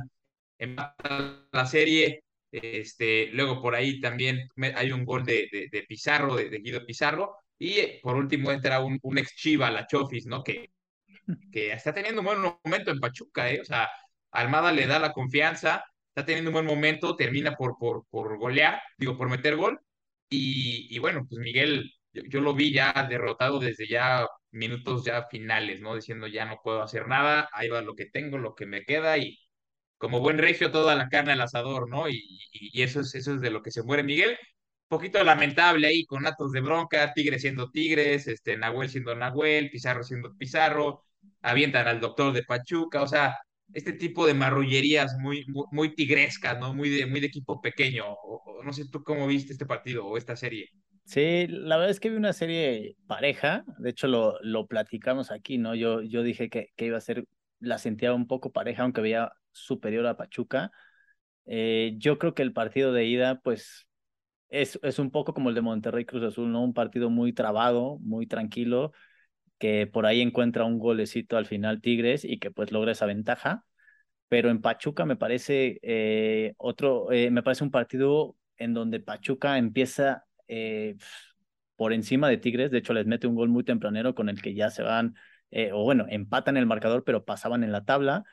[0.57, 2.23] empata la serie.
[2.51, 7.37] Este, luego por ahí también hay un gol de, de Pizarro, de, Guido Pizarro.
[7.57, 10.43] Y eh, por último entra un, un ex Chiva, la Chofis, ¿no?
[10.43, 10.71] Que,
[11.51, 13.61] que está teniendo un buen momento en Pachuca, ¿eh?
[13.61, 13.89] O sea,
[14.31, 15.83] Almada le da la confianza,
[16.15, 19.79] está teniendo un buen momento, termina por, por, por golear, digo, por meter gol.
[20.29, 25.81] Y, y bueno, pues Miguel, yo, lo vi ya derrotado desde ya minutos ya finales,
[25.81, 25.95] ¿no?
[25.95, 29.17] Diciendo ya no puedo hacer nada, ahí va lo que tengo, lo que me queda
[29.17, 29.37] y
[29.97, 32.09] como buen regio toda la carne al asador, ¿no?
[32.09, 34.31] Y, y, eso, es, eso es de lo que se muere Miguel.
[34.31, 39.69] Un poquito lamentable ahí con atos de bronca, Tigres siendo Tigres, este, Nahuel siendo Nahuel,
[39.69, 41.03] Pizarro siendo Pizarro,
[41.41, 43.37] avientan al doctor de Pachuca, o sea,
[43.73, 46.73] este tipo de marrullerías muy, muy, tigrescas, ¿no?
[46.73, 48.05] Muy de, muy de equipo pequeño.
[48.07, 50.69] O, no sé tú cómo viste este partido o esta serie.
[51.05, 55.57] Sí, la verdad es que vi una serie pareja, de hecho lo, lo platicamos aquí,
[55.57, 55.75] ¿no?
[55.75, 57.27] Yo, yo dije que, que iba a ser,
[57.59, 60.71] la sentía un poco pareja, aunque veía superior a Pachuca.
[61.45, 63.87] Eh, yo creo que el partido de ida, pues,
[64.49, 66.63] es, es un poco como el de Monterrey Cruz Azul, ¿no?
[66.63, 68.91] Un partido muy trabado, muy tranquilo,
[69.57, 73.65] que por ahí encuentra un golecito al final Tigres y que pues logra esa ventaja.
[74.27, 79.57] Pero en Pachuca me parece eh, otro, eh, me parece un partido en donde Pachuca
[79.57, 80.97] empieza eh,
[81.75, 84.55] por encima de Tigres, de hecho les mete un gol muy tempranero con el que
[84.55, 85.15] ya se van,
[85.73, 88.23] o bueno, empatan el marcador, pero pasaban en la tabla.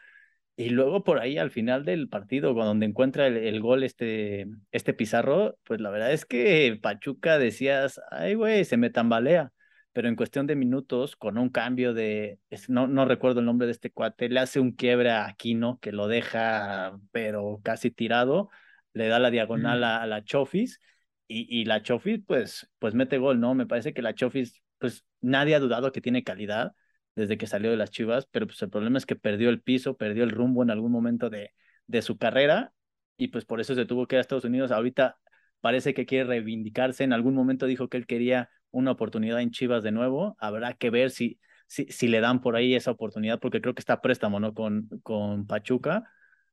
[0.57, 4.95] Y luego por ahí al final del partido, donde encuentra el, el, gol este, este
[4.95, 9.53] Pizarro, pues la verdad es que Pachuca decías, ay güey, se me tambalea
[9.93, 13.73] pero en cuestión de minutos, con un cambio de, no, no recuerdo el nombre de
[13.73, 18.51] este cuate, le hace un quiebre a Aquino que lo deja, pero casi tirado,
[18.95, 20.81] le da la diagonal a, la Chofis
[21.29, 23.55] y, y, la Chofis pues, pues mete gol, ¿no?
[23.55, 26.75] Me parece que la Chofis, pues nadie ha dudado que tiene calidad
[27.15, 29.97] desde que salió de las Chivas, pero pues el problema es que perdió el piso,
[29.97, 31.53] perdió el rumbo en algún momento de,
[31.87, 32.73] de su carrera
[33.17, 34.71] y pues por eso se tuvo que ir a Estados Unidos.
[34.71, 35.19] Ahorita
[35.61, 39.85] parece que quiere reivindicarse, en algún momento dijo que él quería una oportunidad en Chivas
[39.85, 43.61] de nuevo, habrá que ver si, si, si le dan por ahí esa oportunidad, porque
[43.61, 44.55] creo que está préstamo, ¿no?
[44.55, 46.05] Con, con Pachuca.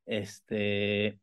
[0.05, 1.19] Este,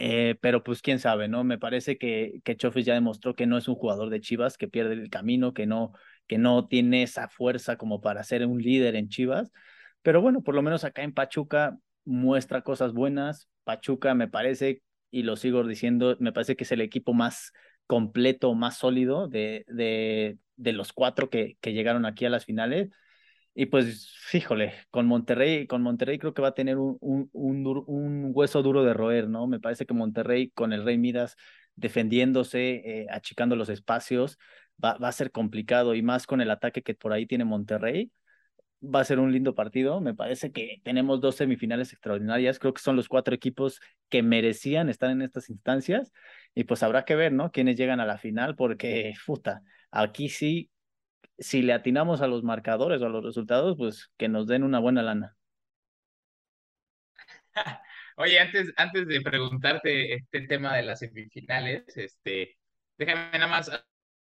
[0.00, 1.42] eh, pero pues quién sabe, ¿no?
[1.42, 4.68] Me parece que, que Chofis ya demostró que no es un jugador de Chivas, que
[4.68, 5.92] pierde el camino, que no,
[6.28, 9.50] que no tiene esa fuerza como para ser un líder en Chivas.
[10.02, 13.48] Pero bueno, por lo menos acá en Pachuca muestra cosas buenas.
[13.64, 17.52] Pachuca me parece, y lo sigo diciendo, me parece que es el equipo más
[17.88, 22.90] completo, más sólido de, de, de los cuatro que, que llegaron aquí a las finales.
[23.54, 28.30] Y pues, fíjole, con Monterrey, con Monterrey creo que va a tener un, un, un,
[28.32, 29.48] hueso duro de roer, ¿no?
[29.48, 31.36] Me parece que Monterrey con el Rey Midas
[31.74, 34.38] defendiéndose, eh, achicando los espacios,
[34.82, 38.12] va, va, a ser complicado y más con el ataque que por ahí tiene Monterrey.
[38.82, 40.00] Va a ser un lindo partido.
[40.00, 42.60] Me parece que tenemos dos semifinales extraordinarias.
[42.60, 46.12] Creo que son los cuatro equipos que merecían estar en estas instancias.
[46.58, 47.52] Y pues habrá que ver, ¿no?
[47.52, 50.70] Quiénes llegan a la final, porque, puta, aquí sí
[51.38, 54.80] si le atinamos a los marcadores o a los resultados, pues que nos den una
[54.80, 55.36] buena lana.
[58.16, 62.58] Oye, antes, antes de preguntarte este tema de las semifinales, este,
[62.96, 63.70] déjame nada más,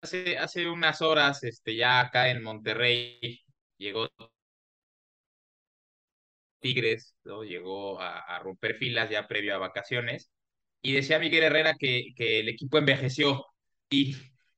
[0.01, 3.45] hace, hace unas horas, este, ya acá en Monterrey
[3.77, 4.09] llegó
[6.59, 7.43] Tigres, ¿no?
[7.45, 10.31] llegó a, a, romper filas ya previo a vacaciones,
[10.85, 13.45] y decía Miguel Herrera que, que el equipo envejeció,
[13.89, 14.15] y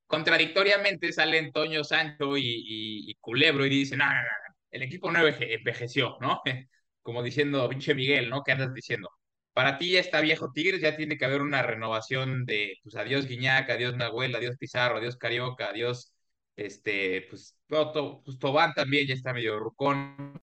[0.08, 6.18] contradictoriamente salen Toño Sancho y, Culebro y dicen, no, no, no, el equipo no envejeció,
[6.22, 6.42] ¿no?
[7.02, 8.44] Como diciendo, pinche Miguel, ¿no?
[8.44, 9.10] ¿Qué andas diciendo?
[9.54, 13.26] Para ti ya está viejo Tigres, ya tiene que haber una renovación de, pues, adiós
[13.28, 16.14] Guiñac, adiós Nahuel, adiós Pizarro, adiós Carioca, adiós,
[16.56, 20.42] este, pues, todo, pues Tobán también ya está medio rucón.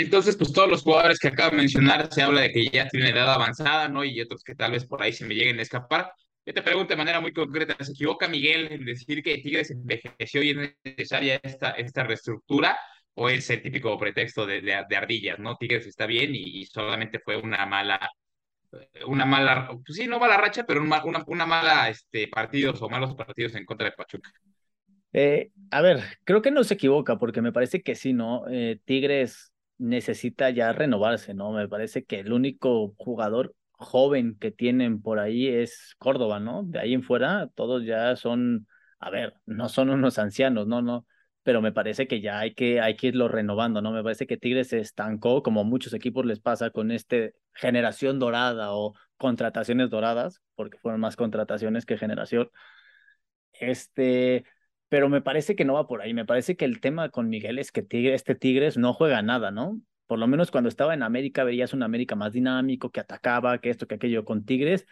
[0.00, 3.14] Entonces, pues todos los jugadores que acabo de mencionar se habla de que ya tienen
[3.14, 4.02] edad avanzada, ¿no?
[4.02, 6.12] Y otros que tal vez por ahí se me lleguen a escapar.
[6.46, 10.42] Yo te pregunto de manera muy concreta, ¿se equivoca Miguel en decir que Tigres envejeció
[10.42, 12.78] y es necesaria esta, esta reestructura?
[13.12, 15.56] ¿O es el típico pretexto de, ardillas, no?
[15.56, 18.10] Tigres está bien y, solamente fue una mala,
[19.06, 23.54] una mala, pues sí, no mala racha, pero una mala este, partidos o malos partidos
[23.54, 24.30] en contra de Pachuca.
[25.12, 28.44] Eh, a ver, creo que no se equivoca porque me parece que sí, ¿no?
[28.48, 31.52] Eh, Tigres necesita ya renovarse, ¿no?
[31.52, 36.62] Me parece que el único jugador joven que tienen por ahí es Córdoba, ¿no?
[36.64, 41.06] De ahí en fuera, todos ya son, a ver, no son unos ancianos, no, no,
[41.42, 43.90] pero me parece que ya hay que, hay que irlo renovando, ¿no?
[43.90, 48.74] Me parece que Tigres se estancó, como muchos equipos les pasa con este generación dorada
[48.74, 52.50] o contrataciones doradas, porque fueron más contrataciones que generación.
[53.52, 54.44] Este,
[54.90, 56.12] pero me parece que no va por ahí.
[56.12, 59.50] Me parece que el tema con Miguel es que Tigre, este Tigres no juega nada,
[59.50, 59.80] ¿no?
[60.10, 63.70] por lo menos cuando estaba en América veías un América más dinámico, que atacaba, que
[63.70, 64.24] esto, que aquello.
[64.24, 64.84] Con Tigres,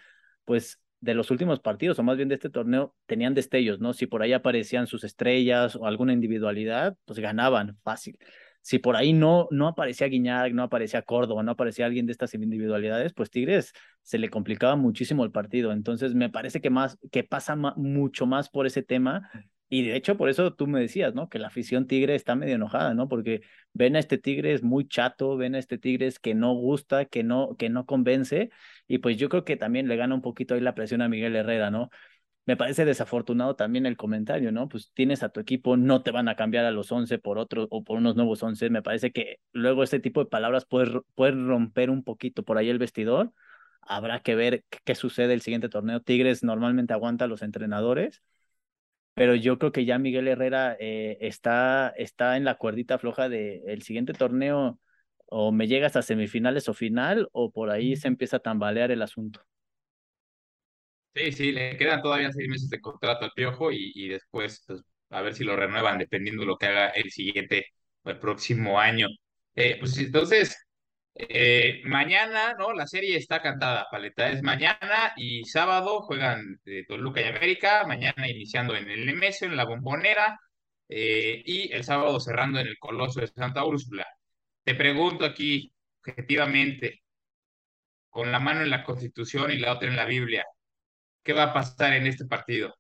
[0.45, 3.95] pues de los últimos partidos, o más bien de este torneo, tenían destellos, ¿no?
[3.95, 8.17] Si por ahí aparecían sus estrellas o alguna individualidad, pues ganaban fácil.
[8.61, 12.33] Si por ahí no, no aparecía Guiñac, no aparecía Córdoba, no aparecía alguien de estas
[12.35, 15.73] individualidades, pues Tigres se le complicaba muchísimo el partido.
[15.73, 19.29] Entonces me parece que más, que pasa mucho más por ese tema
[19.71, 21.29] y de hecho, por eso tú me decías, ¿no?
[21.29, 23.07] Que la afición tigre está medio enojada, ¿no?
[23.09, 23.43] Porque
[23.75, 27.23] ven a este tigre es muy chato, ven a este tigre que no gusta, que
[27.23, 28.51] no, que no convence.
[28.87, 31.37] Y pues yo creo que también le gana un poquito ahí la presión a Miguel
[31.37, 31.91] Herrera, ¿no?
[32.47, 34.69] Me parece desafortunado también el comentario, ¿no?
[34.69, 37.67] Pues tienes a tu equipo, no te van a cambiar a los 11 por otro
[37.71, 38.71] o por unos nuevos 11.
[38.71, 42.71] Me parece que luego este tipo de palabras puede, puede romper un poquito por ahí
[42.71, 43.33] el vestidor.
[43.83, 46.01] Habrá que ver qué sucede el siguiente torneo.
[46.01, 48.23] Tigres normalmente aguanta a los entrenadores
[49.19, 53.65] pero yo creo que ya Miguel Herrera eh, está, está en la cuerdita floja de
[53.67, 54.79] el siguiente torneo
[55.27, 59.03] o me llega hasta semifinales o final o por ahí se empieza a tambalear el
[59.03, 59.43] asunto.
[61.17, 64.83] Sí, sí, le quedan todavía seis meses de contrato al Piojo y, y después pues,
[65.11, 67.67] a ver si lo renuevan dependiendo de lo que haga el siguiente
[68.05, 69.09] o el próximo año.
[69.57, 70.57] Eh, pues entonces,
[71.21, 72.73] eh, mañana, ¿no?
[72.73, 74.31] La serie está cantada, Paleta.
[74.31, 77.85] Es mañana y sábado juegan eh, Toluca y América.
[77.87, 80.39] Mañana iniciando en el Nemesio, en la Bombonera.
[80.89, 84.07] Eh, y el sábado cerrando en el Coloso de Santa Úrsula.
[84.63, 87.03] Te pregunto aquí, objetivamente,
[88.09, 90.45] con la mano en la Constitución y la otra en la Biblia,
[91.23, 92.75] ¿qué va a pasar en este partido?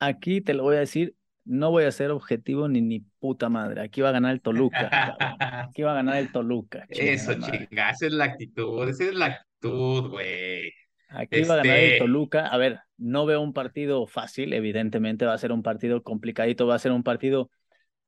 [0.00, 3.82] Aquí te lo voy a decir no voy a ser objetivo ni ni puta madre.
[3.82, 5.16] Aquí va a ganar el Toluca.
[5.64, 6.86] Aquí va a ganar el Toluca.
[6.88, 10.72] Eso, chinga, esa es la actitud, esa es la actitud, güey.
[11.08, 12.46] Aquí va a ganar el este Toluca.
[12.46, 16.76] A ver, no veo un partido fácil, evidentemente va a ser un partido complicadito, va
[16.76, 17.50] a ser un partido,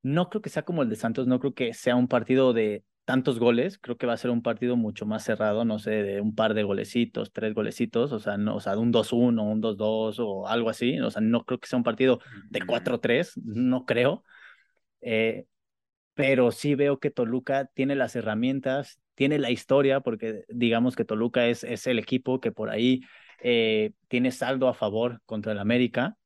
[0.03, 2.85] no creo que sea como el de Santos, no creo que sea un partido de
[3.05, 6.21] tantos goles, creo que va a ser un partido mucho más cerrado, no sé, de
[6.21, 9.61] un par de golecitos, tres golecitos, o sea, no, o sea, de un 2-1, un
[9.61, 13.85] 2-2 o algo así, o sea, no creo que sea un partido de 4-3, no
[13.85, 14.25] creo,
[15.01, 15.47] eh,
[16.15, 21.47] pero sí veo que Toluca tiene las herramientas, tiene la historia, porque digamos que Toluca
[21.47, 23.03] es, es el equipo que por ahí
[23.43, 26.17] eh, tiene saldo a favor contra el América,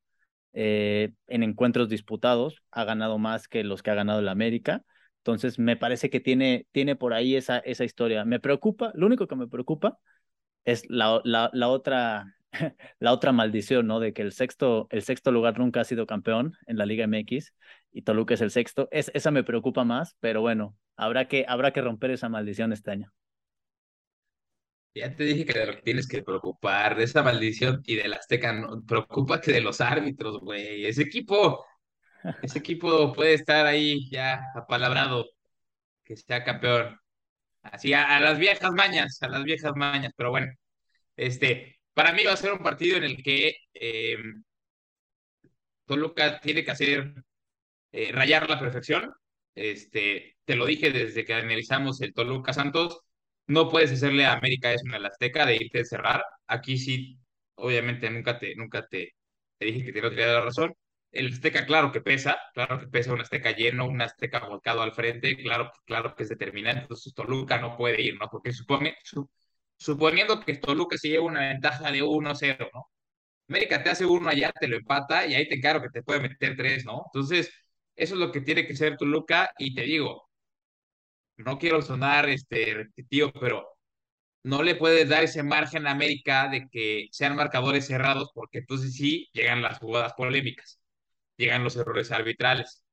[0.53, 4.85] eh, en encuentros disputados, ha ganado más que los que ha ganado el América,
[5.29, 8.25] entonces, me parece que tiene, tiene por ahí esa, esa historia.
[8.25, 9.99] Me preocupa, lo único que me preocupa
[10.65, 12.35] es la, la, la otra,
[12.99, 14.01] la otra maldición, ¿no?
[14.01, 17.53] De que el sexto, el sexto lugar nunca ha sido campeón en la Liga MX
[17.93, 18.89] y Toluca es el sexto.
[18.91, 22.91] Es, esa me preocupa más, pero bueno, habrá que, habrá que romper esa maldición este
[22.91, 23.13] año.
[24.95, 28.15] Ya te dije que de lo que tienes que preocupar, de esa maldición y del
[28.15, 30.87] Azteca, no, preocúpate de los árbitros, güey.
[30.87, 31.67] Ese equipo
[32.43, 35.27] ese equipo puede estar ahí ya apalabrado,
[36.05, 36.99] que sea campeón.
[37.63, 40.53] Así a, las viejas mañas, a las viejas mañas, pero bueno,
[41.17, 44.17] este, para mí va a ser un partido en el que eh,
[45.87, 47.15] Toluca tiene que hacer
[47.93, 49.13] eh, rayar la perfección.
[49.55, 53.01] Este, te lo dije desde que analizamos el Toluca Santos,
[53.47, 56.23] no puedes hacerle a América es una Azteca de irte a cerrar.
[56.47, 57.19] Aquí sí,
[57.57, 59.15] obviamente nunca te, nunca te,
[59.59, 60.75] te dije que te lo tenía la razón
[61.13, 64.93] el Azteca, claro que pesa, claro que pesa un Azteca lleno, un Azteca volcado al
[64.93, 68.29] frente, claro, claro que es determinante, entonces Toluca no puede ir, ¿no?
[68.31, 68.97] Porque supone,
[69.77, 72.91] suponiendo que Toluca se lleva una ventaja de 1-0, ¿no?
[73.49, 76.21] América te hace uno allá, te lo empata y ahí te encargo que te puede
[76.21, 77.05] meter tres, ¿no?
[77.07, 77.51] Entonces,
[77.97, 80.29] eso es lo que tiene que ser Toluca y te digo,
[81.37, 83.67] no quiero sonar este, repetitivo, pero
[84.45, 88.95] no le puedes dar ese margen a América de que sean marcadores cerrados porque entonces
[88.95, 90.81] sí llegan las jugadas polémicas
[91.39, 92.85] llegan los errores arbitrales,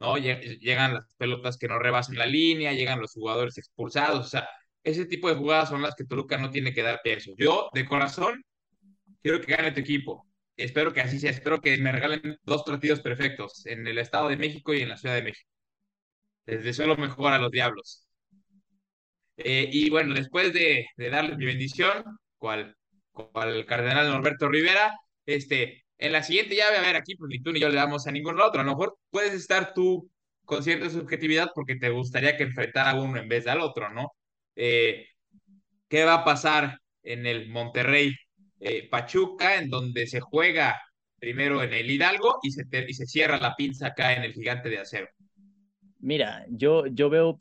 [0.00, 0.16] ¿no?
[0.18, 4.48] Llegan las pelotas que no rebasan la línea, llegan los jugadores expulsados, o sea,
[4.84, 7.32] ese tipo de jugadas son las que Toluca no tiene que dar peso.
[7.38, 8.44] Yo, de corazón,
[9.22, 10.26] quiero que gane tu equipo.
[10.56, 11.30] Espero que así sea.
[11.30, 14.96] Espero que me regalen dos partidos perfectos en el Estado de México y en la
[14.98, 15.50] Ciudad de México.
[16.46, 18.06] Les deseo mejor a los diablos.
[19.36, 22.04] Eh, y bueno, después de, de darles mi bendición,
[22.38, 22.76] cual,
[23.12, 24.94] cual cardenal Norberto Rivera,
[25.26, 28.06] este, en la siguiente llave, a ver, aquí pues ni tú ni yo le damos
[28.06, 28.60] a ningún otro.
[28.60, 30.10] A lo mejor puedes estar tú
[30.44, 33.90] con cierta subjetividad porque te gustaría que enfrentara a uno en vez de al otro,
[33.90, 34.12] ¿no?
[34.56, 35.06] Eh,
[35.88, 38.14] ¿Qué va a pasar en el Monterrey
[38.60, 40.80] eh, Pachuca, en donde se juega
[41.18, 44.68] primero en el Hidalgo y se, y se cierra la pinza acá en el Gigante
[44.68, 45.08] de Acero?
[46.00, 47.38] Mira, yo, yo veo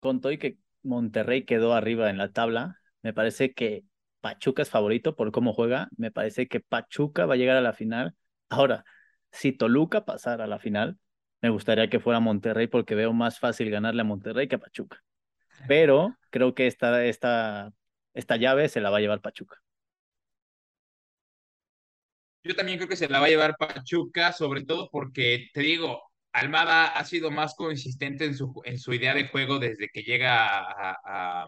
[0.00, 2.80] con todo y que Monterrey quedó arriba en la tabla.
[3.02, 3.84] Me parece que
[4.20, 5.88] Pachuca es favorito por cómo juega.
[5.96, 8.14] Me parece que Pachuca va a llegar a la final.
[8.48, 8.84] Ahora,
[9.30, 10.98] si Toluca pasara a la final,
[11.40, 15.02] me gustaría que fuera Monterrey porque veo más fácil ganarle a Monterrey que a Pachuca.
[15.66, 17.72] Pero creo que esta, esta,
[18.14, 19.56] esta llave se la va a llevar Pachuca.
[22.42, 26.02] Yo también creo que se la va a llevar Pachuca, sobre todo porque, te digo,
[26.32, 30.46] Almada ha sido más consistente en su, en su idea de juego desde que llega
[30.46, 31.46] a, a,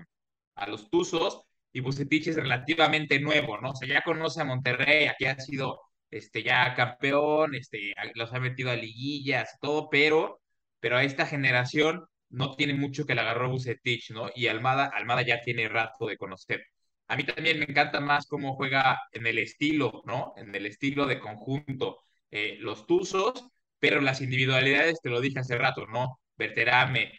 [0.57, 3.71] a los Tuzos y Bucetich es relativamente nuevo, ¿no?
[3.71, 5.81] O sea, ya conoce a Monterrey, aquí ha sido
[6.11, 10.41] este, ya campeón, este, los ha metido a liguillas, todo, pero,
[10.81, 14.31] pero a esta generación no tiene mucho que le agarró Bucetich, ¿no?
[14.35, 16.65] Y Almada, Almada ya tiene rato de conocer.
[17.09, 20.33] A mí también me encanta más cómo juega en el estilo, ¿no?
[20.37, 21.99] En el estilo de conjunto,
[22.31, 26.21] eh, los Tuzos, pero las individualidades, te lo dije hace rato, ¿no?
[26.37, 27.13] Berterame,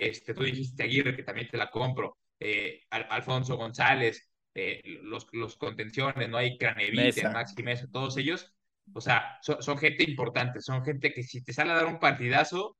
[0.00, 2.16] este, tú dijiste Aguirre, que también te la compro.
[2.40, 8.54] Eh, Alfonso González, eh, los, los contenciones, no hay Cranevite, Maxi Mesa, todos ellos,
[8.92, 12.76] o sea, son, gente importante, son gente que si te sale a dar un partidazo,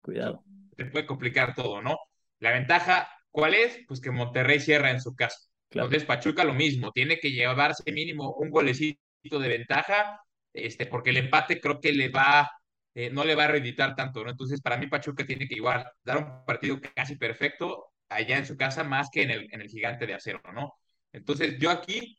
[0.00, 0.44] cuidado,
[0.76, 1.98] te puede complicar todo, ¿no?
[2.38, 3.80] La ventaja, ¿cuál es?
[3.86, 5.38] Pues que Monterrey cierra en su casa.
[5.70, 8.98] Entonces Pachuca lo mismo, tiene que llevarse mínimo un golecito
[9.38, 10.20] de ventaja,
[10.52, 12.50] este, porque el empate creo que le va,
[12.94, 14.30] eh, no le va a reeditar tanto, ¿no?
[14.30, 18.56] Entonces para mí Pachuca tiene que igual dar un partido casi perfecto allá en su
[18.56, 20.74] casa más que en el, en el gigante de acero, ¿no?
[21.12, 22.18] Entonces, yo aquí,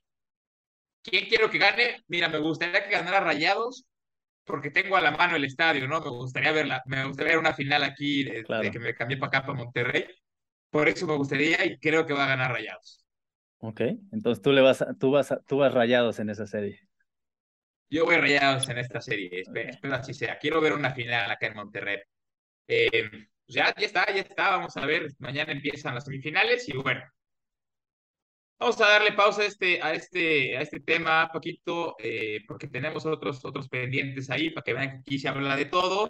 [1.02, 2.04] ¿quién quiero que gane?
[2.08, 3.86] Mira, me gustaría que ganara Rayados,
[4.44, 6.02] porque tengo a la mano el estadio, ¿no?
[6.02, 9.42] Me gustaría verla, me gustaría ver una final aquí de, que me cambié para acá,
[9.46, 10.06] para Monterrey.
[10.70, 13.06] Por eso me gustaría y creo que va a ganar Rayados.
[13.60, 13.82] Ok,
[14.12, 16.88] entonces tú le vas, tú vas, tú vas Rayados en esa serie.
[17.90, 20.38] Yo voy rayados en esta serie, espero, así sea.
[20.38, 22.00] Quiero ver una final acá en Monterrey.
[22.68, 23.10] Eh,
[23.48, 24.50] ya, ya está, ya está.
[24.52, 25.08] Vamos a ver.
[25.20, 27.02] Mañana empiezan las semifinales y bueno.
[28.60, 33.06] Vamos a darle pausa a este, a este, a este tema, Paquito, eh, porque tenemos
[33.06, 36.10] otros, otros pendientes ahí para que vean que aquí se habla de todo.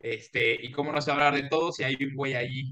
[0.00, 2.70] Este, y cómo no se hablar de todo si hay un güey ahí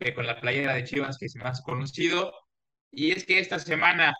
[0.00, 2.32] eh, con la playera de Chivas que es más conocido.
[2.90, 4.14] Y es que esta semana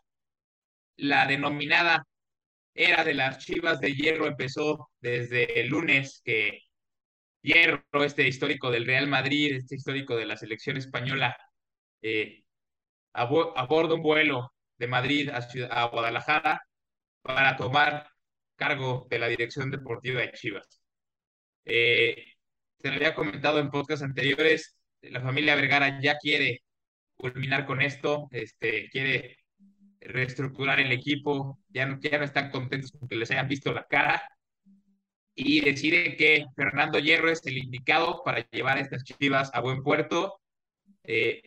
[0.96, 2.06] la denominada
[2.74, 6.65] era de las Chivas de Hierro empezó desde el lunes que
[7.46, 11.36] Hierro, este histórico del Real Madrid, este histórico de la selección española,
[12.02, 12.42] eh,
[13.12, 15.38] aborda un vuelo de Madrid a,
[15.70, 16.60] a Guadalajara
[17.22, 18.10] para tomar
[18.56, 20.82] cargo de la dirección deportiva de Chivas.
[21.64, 22.34] Eh,
[22.82, 26.64] se lo había comentado en podcasts anteriores, la familia Vergara ya quiere
[27.16, 29.38] culminar con esto, este, quiere
[30.00, 33.84] reestructurar el equipo, ya no, ya no están contentos con que les hayan visto la
[33.84, 34.20] cara
[35.36, 39.82] y decide que Fernando Hierro es el indicado para llevar a estas chivas a buen
[39.82, 40.40] puerto.
[41.04, 41.42] Eh,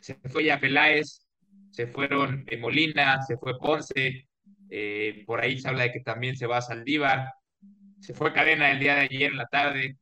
[0.00, 1.26] se fue ya Peláez,
[1.70, 4.28] se fueron Molina, se fue Ponce,
[4.68, 7.32] eh, por ahí se habla de que también se va a Saldívar,
[8.00, 9.96] se fue Cadena el día de ayer en la tarde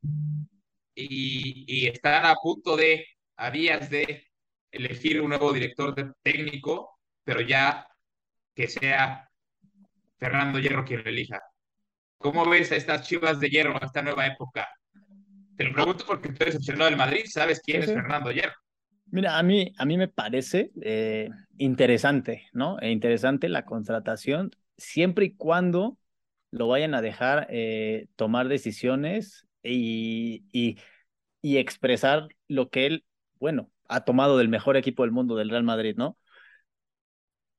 [0.95, 4.27] y, y están a punto de, a días de
[4.73, 7.87] elegir un nuevo director técnico pero ya
[8.55, 9.29] que sea
[10.17, 11.43] Fernando Hierro quien lo elija.
[12.19, 14.69] ¿Cómo ves a estas chivas de hierro, a esta nueva época?
[15.57, 18.55] Te lo pregunto porque tú eres aficionado del Madrid, ¿sabes quién es Fernando Hierro?
[19.07, 22.79] Mira, a mí, a mí me parece eh, interesante, ¿no?
[22.81, 25.97] E interesante la contratación, siempre y cuando
[26.51, 30.79] lo vayan a dejar eh, tomar decisiones y, y,
[31.41, 33.05] y expresar lo que él,
[33.39, 36.19] bueno, ha tomado del mejor equipo del mundo, del Real Madrid, ¿no?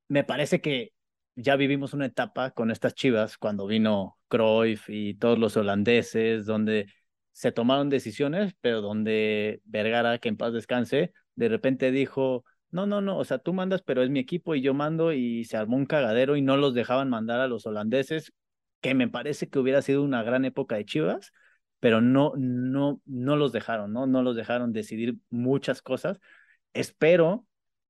[0.07, 0.93] me parece que
[1.37, 6.91] ya vivimos una etapa con estas chivas cuando vino Cruyff y todos los holandeses, donde
[7.31, 13.01] se tomaron decisiones, pero donde Vergara, que en paz descanse, de repente dijo, no, no,
[13.01, 15.77] no, o sea, tú mandas, pero es mi equipo y yo mando y se armó
[15.77, 18.33] un cagadero y no los dejaban mandar a los holandeses,
[18.81, 21.33] que me parece que hubiera sido una gran época de Chivas,
[21.79, 24.07] pero no, no, no los dejaron, ¿no?
[24.07, 26.19] No los dejaron decidir muchas cosas.
[26.73, 27.45] Espero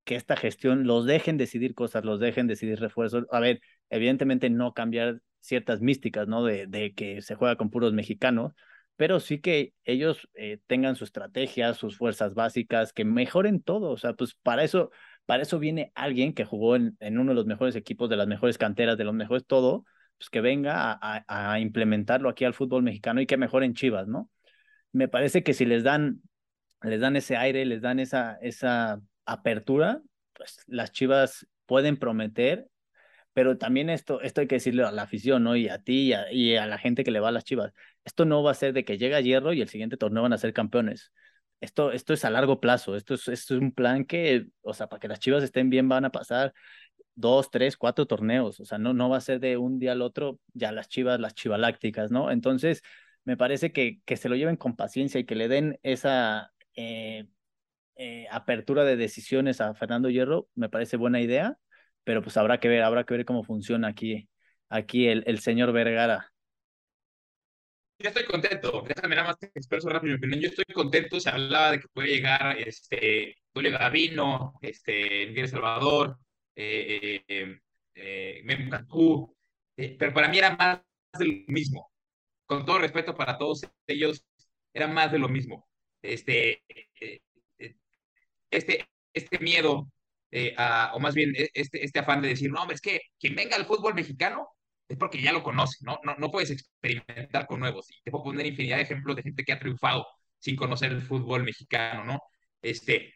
[0.07, 3.25] que esta gestión los dejen decidir cosas, los dejen decidir refuerzos.
[3.29, 6.45] A ver, evidentemente no cambiar ciertas místicas, ¿no?
[6.45, 8.53] De, que se juega con puros mexicanos,
[8.95, 13.91] pero sí que ellos eh, tengan su estrategia, sus fuerzas básicas, que mejoren todo.
[13.91, 14.91] O sea, pues para eso,
[15.25, 18.27] para eso viene alguien que jugó en, en uno de los mejores equipos, de las
[18.27, 19.83] mejores canteras, de los mejores todo,
[20.17, 24.29] pues que venga a, a, implementarlo aquí al fútbol mexicano y que mejoren Chivas, ¿no?
[24.93, 26.21] Me parece que si les dan,
[26.81, 30.01] les dan ese aire, les dan esa, esa apertura,
[30.33, 32.67] pues las Chivas pueden prometer,
[33.33, 35.55] pero también esto, esto hay que decirle a la afición, ¿no?
[35.55, 37.73] Y a ti y a, la gente que le va a las Chivas.
[38.03, 40.39] Esto no va a ser de que llega hierro y el siguiente torneo van a
[40.39, 41.11] ser campeones.
[41.61, 44.87] Esto, esto es a largo plazo, esto es, esto es un plan que, o sea,
[44.87, 46.53] para que las Chivas estén bien van a pasar
[47.15, 50.03] dos, tres, cuatro torneos, o sea, no, no va a ser de un día al
[50.03, 52.31] otro ya las Chivas, las Chivalácticas, ¿no?
[52.31, 52.83] Entonces,
[53.23, 57.27] me parece que, que se lo lleven con paciencia y que le den esa, eh,
[57.97, 61.57] eh, apertura de decisiones a Fernando Hierro, me parece buena idea,
[62.03, 64.29] pero pues habrá que ver, habrá que ver cómo funciona aquí,
[64.69, 66.31] aquí el, el señor Vergara.
[67.99, 70.39] Yo estoy contento, déjame nada más expreso rápido mi opinión.
[70.39, 76.19] Yo estoy contento, se hablaba de que puede llegar este, Julio Gavino, este, Miguel Salvador,
[76.55, 77.59] eh, eh,
[77.95, 79.35] eh Memo Cantú,
[79.75, 80.81] pero para mí era más
[81.17, 81.91] de lo mismo.
[82.45, 84.23] Con todo respeto para todos ellos,
[84.73, 85.67] era más de lo mismo.
[86.01, 86.63] Este,
[88.51, 89.87] este, este miedo,
[90.31, 90.55] eh,
[90.93, 93.65] o más bien e, este, este afán de decir, no, es que quien venga al
[93.65, 94.49] fútbol mexicano
[94.87, 95.99] es porque ya lo conoce, ¿no?
[96.03, 97.89] No, no puedes experimentar con nuevos.
[97.89, 100.07] Y te puedo poner infinidad de ejemplos de gente que ha triunfado
[100.39, 102.19] sin conocer el fútbol mexicano, ¿no?
[102.61, 103.13] Este,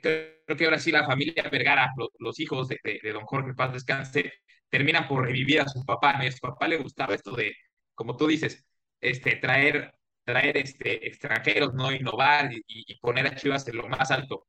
[0.00, 2.78] creo que ahora sí la familia Vergara, los, hijos de,
[3.12, 4.32] don Jorge Paz Descanse,
[4.68, 6.24] terminan por revivir a su papá, ¿no?
[6.26, 7.54] a su papá le gustaba esto de,
[7.94, 8.64] como tú dices,
[9.00, 9.92] este, traer,
[10.24, 11.92] traer este, extranjeros, ¿no?
[11.92, 14.46] Innovar y, y poner a Chivas en lo más alto.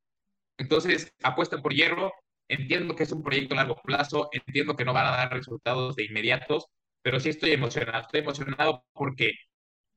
[0.58, 2.12] Entonces, apuesta por Hierro.
[2.48, 5.96] Entiendo que es un proyecto a largo plazo, entiendo que no van a dar resultados
[5.96, 6.68] de inmediatos,
[7.02, 8.02] pero sí estoy emocionado.
[8.02, 9.34] Estoy emocionado porque,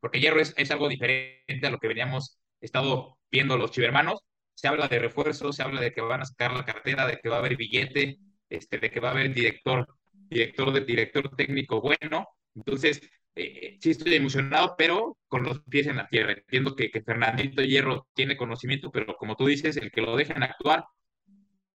[0.00, 4.20] porque Hierro es, es algo diferente a lo que veníamos estado viendo los chivermanos.
[4.54, 7.28] Se habla de refuerzos, se habla de que van a sacar la cartera, de que
[7.28, 11.80] va a haber billete, este, de que va a haber director, director, de, director técnico
[11.80, 12.28] bueno.
[12.54, 13.00] Entonces,
[13.36, 16.32] eh, sí estoy emocionado, pero con los pies en la tierra.
[16.32, 20.42] Entiendo que, que Fernandito Hierro tiene conocimiento, pero como tú dices, el que lo dejen
[20.42, 20.84] actuar,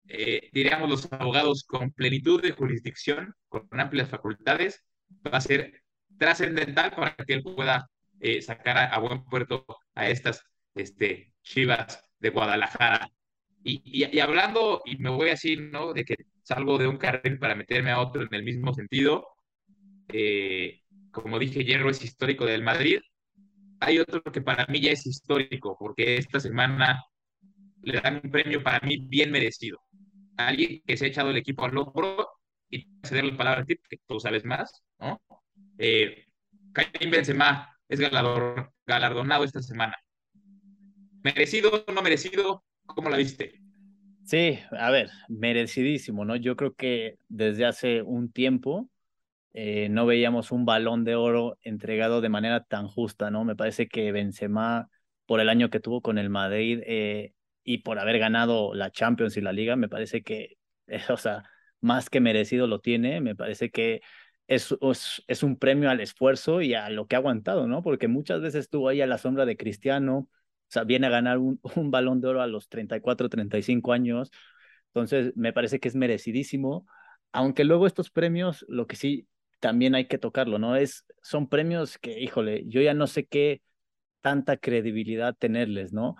[0.08, 4.84] eh, diríamos los abogados con plenitud de jurisdicción, con amplias facultades,
[5.26, 5.84] va a ser
[6.18, 7.90] trascendental para que él pueda
[8.20, 10.44] eh, sacar a, buen puerto a estas
[10.76, 13.10] este, Chivas de Guadalajara.
[13.64, 15.94] Y, y, hablando, y me voy a decir, ¿no?
[15.94, 19.28] De que salgo de un carril para meterme a otro en el mismo sentido.
[20.10, 20.81] Eh,
[21.12, 23.00] como dije, Hierro es histórico del Madrid.
[23.80, 27.04] Hay otro que para mí ya es histórico, porque esta semana
[27.84, 29.80] le dan un premio para mí bien merecido.
[30.38, 32.28] alguien que se ha echado el equipo al hombro
[32.70, 35.22] y ceder la palabra a ti, que tú sabes más, ¿no?
[35.78, 36.26] Eh,
[37.12, 39.96] Benzema es galardonado esta semana.
[41.24, 42.64] ¿Merecido o no merecido?
[42.86, 43.62] ¿Cómo la viste?
[44.24, 46.36] Sí, a ver, merecidísimo, ¿no?
[46.36, 48.90] Yo creo que desde hace un tiempo
[49.54, 53.44] eh, no veíamos un balón de oro entregado de manera tan justa, ¿no?
[53.44, 54.90] Me parece que Benzema,
[55.26, 57.34] por el año que tuvo con el Madrid eh,
[57.64, 60.58] y por haber ganado la Champions y la Liga, me parece que,
[61.10, 61.44] o sea,
[61.82, 64.02] más que merecido lo tiene, me parece que
[64.48, 64.76] es,
[65.28, 67.82] es, un premio al esfuerzo y a lo que ha aguantado, ¿no?
[67.84, 70.30] Porque muchas veces estuvo ahí a la sombra de Cristiano, o
[70.68, 74.32] sea, viene a ganar un, un balón de oro a los 34, 35 años,
[74.88, 76.86] entonces me parece que es merecidísimo,
[77.32, 79.28] aunque luego estos premios, lo que sí
[79.62, 80.76] también hay que tocarlo, ¿no?
[80.76, 83.62] Es, son premios que, híjole, yo ya no sé qué
[84.20, 86.16] tanta credibilidad tenerles, ¿no?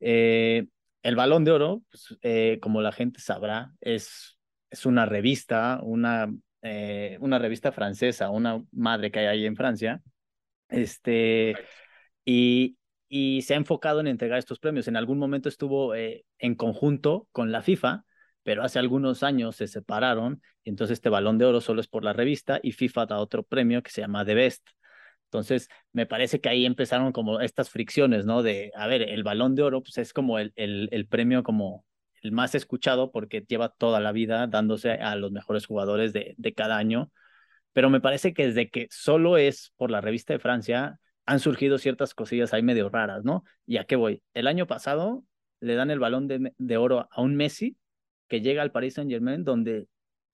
[0.00, 0.66] Eh,
[1.02, 4.38] el balón de oro, pues, eh, como la gente sabrá, es,
[4.70, 10.02] es una revista, una, eh, una revista francesa, una madre que hay ahí en Francia,
[10.68, 11.54] este,
[12.24, 12.76] y,
[13.08, 14.88] y se ha enfocado en entregar estos premios.
[14.88, 18.04] En algún momento estuvo en conjunto con la FIFA,
[18.46, 22.04] pero hace algunos años se separaron, y entonces este balón de oro solo es por
[22.04, 24.68] la revista y FIFA da otro premio que se llama The Best.
[25.24, 28.44] Entonces, me parece que ahí empezaron como estas fricciones, ¿no?
[28.44, 31.84] De, a ver, el balón de oro, pues es como el, el, el premio como
[32.22, 36.54] el más escuchado porque lleva toda la vida dándose a los mejores jugadores de, de
[36.54, 37.10] cada año.
[37.72, 41.78] Pero me parece que desde que solo es por la revista de Francia, han surgido
[41.78, 43.42] ciertas cosillas ahí medio raras, ¿no?
[43.66, 44.22] ¿Y a qué voy?
[44.34, 45.24] El año pasado
[45.58, 47.76] le dan el balón de, de oro a un Messi
[48.28, 49.88] que llega al Paris Saint Germain donde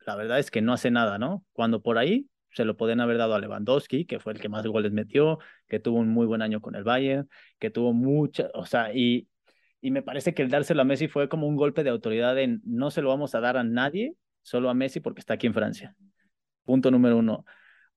[0.06, 1.44] la verdad es que no hace nada, ¿no?
[1.52, 4.66] Cuando por ahí se lo pueden haber dado a Lewandowski, que fue el que más
[4.66, 5.38] goles metió,
[5.68, 7.28] que tuvo un muy buen año con el Bayern,
[7.58, 9.28] que tuvo mucha, o sea, y,
[9.80, 12.60] y me parece que el dárselo a Messi fue como un golpe de autoridad en
[12.64, 15.54] no se lo vamos a dar a nadie, solo a Messi porque está aquí en
[15.54, 15.96] Francia.
[16.64, 17.44] Punto número uno.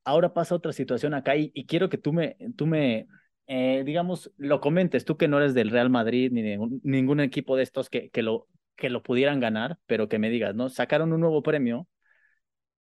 [0.04, 3.08] Ahora pasa otra situación acá y, quiero que tú me, tú me
[3.48, 7.56] eh, digamos, lo comentes, tú que no eres del Real Madrid ni de ningún equipo
[7.56, 10.70] de estos que, que, lo, que lo pudieran ganar, pero que me digas, ¿no?
[10.70, 11.88] Sacaron un nuevo premio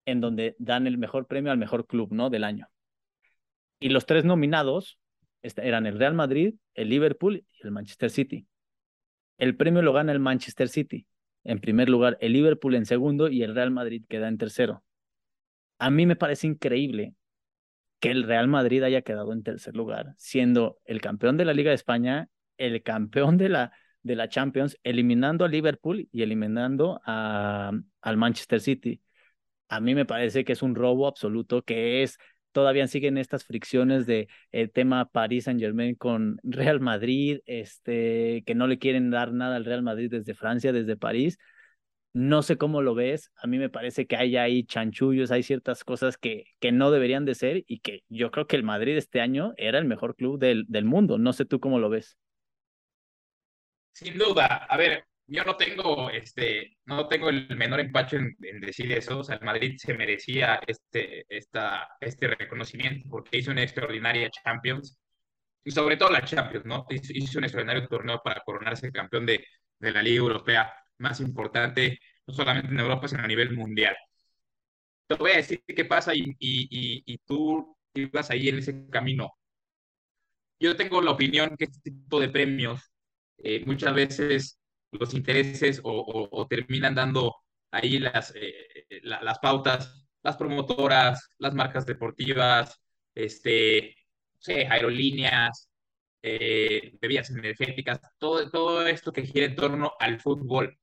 [0.06, 2.30] en donde dan el mejor premio al mejor club, ¿no?
[2.30, 2.68] Del año.
[3.80, 5.00] Y los tres nominados
[5.42, 8.48] eran el Real Madrid, el Liverpool y el Manchester City.
[9.38, 11.06] El premio lo gana el Manchester City
[11.44, 14.84] en primer lugar, el Liverpool en segundo y el Real Madrid queda en tercero.
[15.78, 17.16] A mí me parece increíble
[18.00, 21.70] que el Real Madrid haya quedado en tercer lugar, siendo el campeón de la Liga
[21.70, 23.74] de España, el campeón de la,
[24.04, 29.02] de la Champions, eliminando a Liverpool y eliminando a, al Manchester City
[29.70, 32.18] a mí me parece que es un robo absoluto, que es,
[32.52, 38.56] todavía siguen estas fricciones de el tema París Saint Germain con Real Madrid, este, que
[38.56, 41.38] no le quieren dar nada al Real Madrid desde Francia, desde París.
[42.14, 45.84] No sé cómo lo ves, a mí me parece que hay ahí chanchullos, hay ciertas
[45.84, 49.20] cosas que, que no deberían de ser y que yo creo que el Madrid este
[49.22, 51.18] año era el mejor club del, del mundo.
[51.18, 52.18] No sé tú cómo lo ves.
[53.94, 58.92] Sin duda, a ver, yo no tengo, este, no tengo el menor empacho en, decir
[58.92, 59.20] eso.
[59.20, 65.00] O sea, el Madrid se merecía este, esta, este reconocimiento porque hizo una extraordinaria Champions
[65.64, 66.86] y sobre todo la Champions, ¿no?
[66.90, 69.46] Hizo, un extraordinario torneo para coronarse campeón de,
[69.80, 73.96] de la Liga Europea más importante, no solamente en Europa, sino a nivel mundial.
[75.08, 79.32] Te voy a decir qué pasa y, y, y, tú ibas ahí en ese camino.
[80.60, 82.93] Yo tengo la opinión que este tipo de premios
[83.38, 84.60] eh, muchas veces
[84.92, 87.36] los intereses o, terminan dando
[87.72, 92.80] ahí las, eh, las pautas, las promotoras, las marcas deportivas,
[93.16, 93.96] este,
[94.70, 95.70] aerolíneas,
[96.22, 100.78] eh, bebidas energéticas, todo, todo esto que gira en torno al fútbol.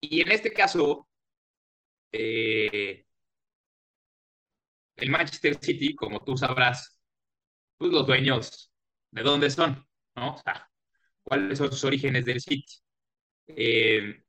[0.00, 1.08] Y en este caso,
[2.12, 3.06] eh,
[4.96, 7.00] el Manchester City, como tú sabrás,
[7.76, 8.72] pues los dueños,
[9.10, 9.86] ¿de dónde son?
[10.16, 10.34] ¿No?
[10.34, 10.67] O sea,
[11.28, 12.64] ¿cuáles son sus orígenes del City?
[13.48, 14.22] Eh,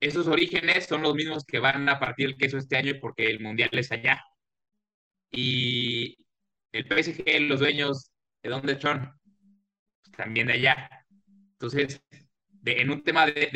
[0.00, 3.40] esos orígenes son los mismos que van a partir del queso este año porque el
[3.40, 4.22] mundial es allá.
[5.30, 6.16] Y
[6.72, 8.10] el PSG, los dueños,
[8.42, 9.12] ¿de dónde son?
[10.02, 10.90] Pues también de allá.
[11.52, 12.02] Entonces,
[12.64, 13.50] en un tema de,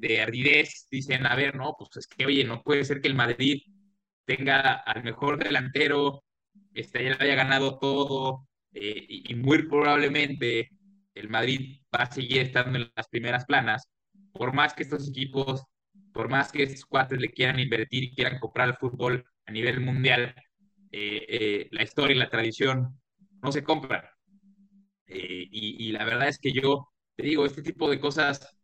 [0.00, 3.14] de, ardidez, dicen, a ver, no, pues es que, oye, no puede ser que el
[3.14, 3.62] Madrid
[4.24, 6.24] tenga al mejor delantero,
[6.74, 10.70] este, ya haya ganado todo, eh, y, muy probablemente
[11.14, 13.88] el Madrid va a seguir estando en las primeras planas,
[14.32, 15.64] por más que estos equipos,
[16.12, 19.80] por más que estos cuates le quieran invertir y quieran comprar el fútbol a nivel
[19.80, 20.34] mundial,
[20.92, 23.00] eh, eh, la historia y la tradición
[23.42, 24.04] no se compran.
[25.06, 28.60] y, y la verdad es que yo te digo, este tipo de cosas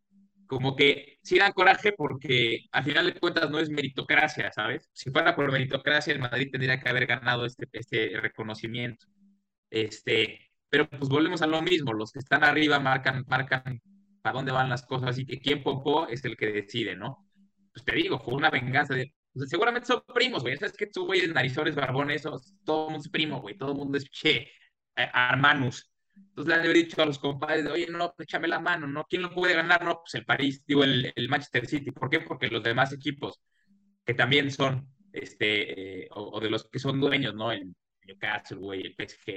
[0.47, 4.89] como que sí dan coraje porque al final de cuentas no es meritocracia, ¿sabes?
[4.93, 9.05] Si fuera por meritocracia, el Madrid tendría que haber ganado este, este reconocimiento.
[9.69, 13.81] Este, pero pues volvemos a lo mismo, los que están arriba marcan, marcan
[14.21, 17.29] para dónde van las cosas y que quien popó es el que decide, ¿no?
[17.73, 19.13] Pues te digo, fue una venganza de...
[19.45, 20.57] seguramente son primos, güey.
[20.57, 22.23] ¿Sabes que tú, güey, narizores, barbones,
[22.63, 23.57] todo el mundo es primo, güey.
[23.57, 24.49] Todo el mundo es che,
[24.95, 25.91] eh, hermanos.
[26.15, 29.05] Entonces le han dicho a los compadres, oye, no, pues, échame la mano, ¿no?
[29.05, 29.83] ¿Quién lo puede ganar?
[29.83, 31.91] No, pues el París, digo, el, el Manchester City.
[31.91, 32.21] ¿Por qué?
[32.21, 33.39] Porque los demás equipos,
[34.05, 37.51] que también son, este, eh, o, de los que son dueños, ¿no?
[38.07, 39.29] Newcastle, güey, el PSG,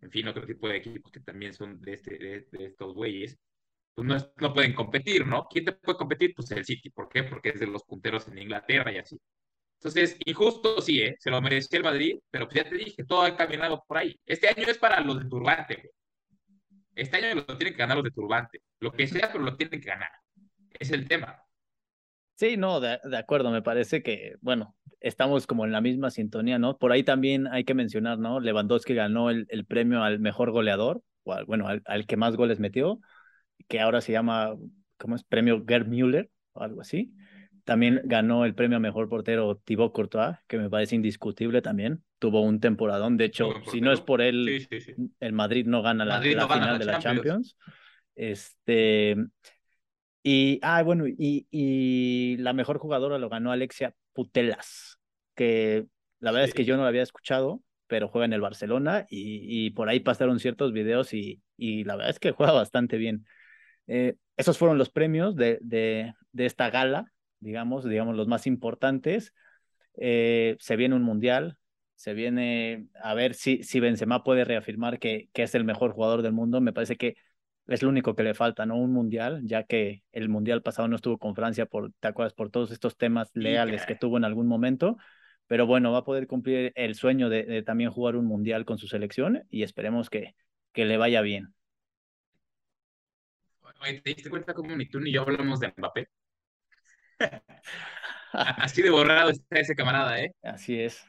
[0.00, 3.38] en fin, otro tipo de equipos que también son de, este, de, estos güeyes,
[3.94, 5.46] pues no, no pueden competir, ¿no?
[5.48, 6.34] ¿Quién te puede competir?
[6.34, 6.90] Pues el City.
[6.90, 7.24] ¿Por qué?
[7.24, 9.18] Porque es de los punteros en Inglaterra y así.
[9.82, 11.16] Entonces, injusto sí, ¿eh?
[11.18, 14.18] Se lo merecía el Madrid, pero pues ya te dije, todo ha caminado por ahí.
[14.24, 15.90] Este año es para los de Turbante, güey.
[16.94, 18.60] Este año lo tienen que ganar los de Turbante.
[18.80, 20.10] Lo que sea, pero lo tienen que ganar.
[20.78, 21.41] Es el tema.
[22.34, 23.50] Sí, no, de, acuerdo.
[23.50, 26.78] Me parece que, bueno, estamos como en la misma sintonía, ¿no?
[26.78, 28.40] Por ahí también hay que mencionar, ¿no?
[28.40, 32.36] Lewandowski ganó el, el premio al mejor goleador, o al, bueno, al, al, que más
[32.36, 33.00] goles metió,
[33.68, 34.54] que ahora se llama,
[34.96, 35.24] ¿cómo es?
[35.24, 37.12] Premio Gerd Müller, o algo así.
[37.64, 42.02] También ganó el premio a mejor portero Thibaut Courtois, que me parece indiscutible también.
[42.18, 43.16] Tuvo un temporadón.
[43.16, 44.66] De hecho, si no es por él,
[45.20, 47.56] el Madrid no gana la, final de la Champions.
[48.16, 49.16] Este.
[50.22, 54.98] Y, ah, bueno, y, y la mejor jugadora lo ganó Alexia Putelas,
[55.34, 55.86] que
[56.20, 59.66] la verdad es que yo no la había escuchado, pero juega en el Barcelona y,
[59.66, 63.26] y por ahí pasaron ciertos videos y, y, la verdad es que juega bastante bien.
[63.88, 67.12] Eh, esos fueron los premios de, de, de esta gala
[67.42, 69.34] digamos, digamos los más importantes.
[69.96, 71.58] Eh, se viene un mundial,
[71.96, 76.22] se viene a ver si, si Benzema puede reafirmar que, que es el mejor jugador
[76.22, 76.60] del mundo.
[76.60, 77.16] Me parece que
[77.66, 78.76] es lo único que le falta, ¿no?
[78.76, 82.34] Un mundial, ya que el mundial pasado no estuvo con Francia por, ¿te acuerdas?
[82.34, 84.96] Por todos estos temas leales que tuvo en algún momento.
[85.46, 88.88] Pero bueno, va a poder cumplir el sueño de, también jugar un mundial con su
[88.88, 90.34] selección y esperemos que,
[90.72, 91.54] que le vaya bien.
[93.82, 96.08] ¿te diste cuenta cómo ni tú ni yo hablamos de Mbappé?
[98.32, 100.34] Así de borrado está ese camarada, ¿eh?
[100.42, 101.04] Así es.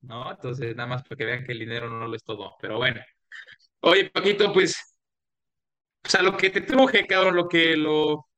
[0.00, 0.30] ¿No?
[0.30, 2.56] Entonces, nada más para que vean que el dinero no lo es todo.
[2.60, 3.00] Pero bueno.
[3.80, 4.89] Oye, Paquito, pues,
[6.04, 8.28] o sea, lo que te truje, cabrón, lo que, lo,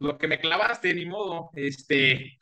[0.00, 1.50] lo que me clavaste, ni modo.
[1.54, 2.40] Este,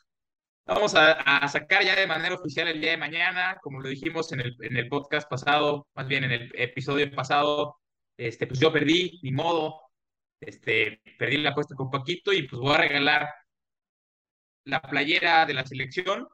[0.65, 4.31] vamos a, a, sacar ya de manera oficial el día de mañana, como lo dijimos
[4.31, 7.79] en el, en el podcast pasado, más bien en el episodio pasado,
[8.17, 9.81] este, pues yo perdí, ni modo.
[10.41, 13.29] Este, perdí la apuesta con Paquito y pues voy a regalar
[14.65, 16.27] la playera de la selección,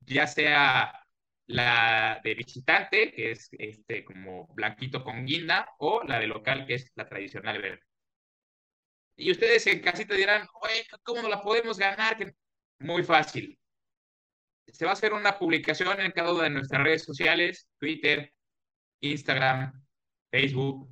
[0.00, 1.05] ya sea
[1.46, 6.74] la de visitante, que es este como blanquito con guinda, o la de local, que
[6.74, 7.82] es la tradicional verde.
[9.16, 10.46] Y ustedes en casita dirán,
[11.02, 12.16] ¿cómo no la podemos ganar?
[12.78, 13.58] Muy fácil.
[14.66, 18.32] Se va a hacer una publicación en cada una de nuestras redes sociales, Twitter,
[19.00, 19.72] Instagram,
[20.30, 20.90] Facebook.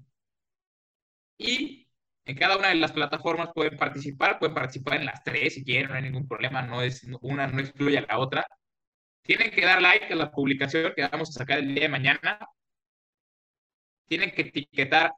[1.39, 1.89] Y
[2.25, 5.91] en cada una de las plataformas pueden participar, pueden participar en las tres si quieren,
[5.91, 8.47] no hay ningún problema, no es, una no excluye a la otra.
[9.25, 12.39] Tienen que dar like a la publicación que vamos a sacar el día de mañana.
[14.07, 15.13] Tienen que etiquetar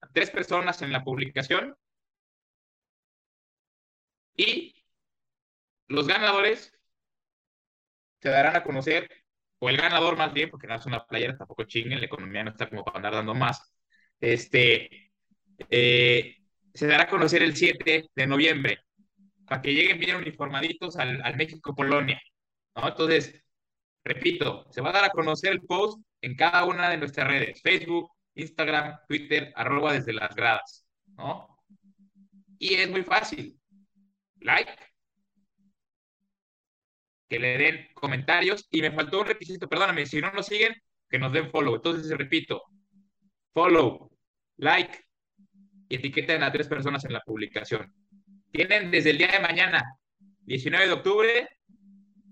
[0.00, 1.74] a tres personas en la publicación.
[4.36, 4.74] Y
[5.88, 6.72] los ganadores
[8.20, 9.08] se darán a conocer,
[9.58, 12.50] o el ganador más bien, porque no es una playera, tampoco chinguen, la economía no
[12.50, 13.72] está como para andar dando más.
[14.20, 15.10] Este,
[15.70, 16.36] eh,
[16.74, 18.80] se dará a conocer el 7 de noviembre,
[19.46, 22.20] para que lleguen bien uniformaditos al, México-Polonia.
[22.80, 22.88] ¿No?
[22.88, 23.42] Entonces,
[24.04, 27.60] repito, se va a dar a conocer el post en cada una de nuestras redes,
[27.62, 31.58] Facebook, Instagram, Twitter, arroba desde las gradas, ¿no?
[32.58, 33.58] Y es muy fácil.
[34.40, 34.72] Like,
[37.28, 40.74] que le den comentarios y me faltó un requisito, perdóname, si no nos siguen,
[41.08, 41.74] que nos den follow.
[41.74, 42.62] Entonces, repito,
[43.52, 44.10] follow,
[44.56, 44.98] like,
[45.88, 47.92] y etiqueten a tres personas en la publicación.
[48.50, 49.82] Tienen desde el día de mañana,
[50.44, 51.57] 19 de octubre,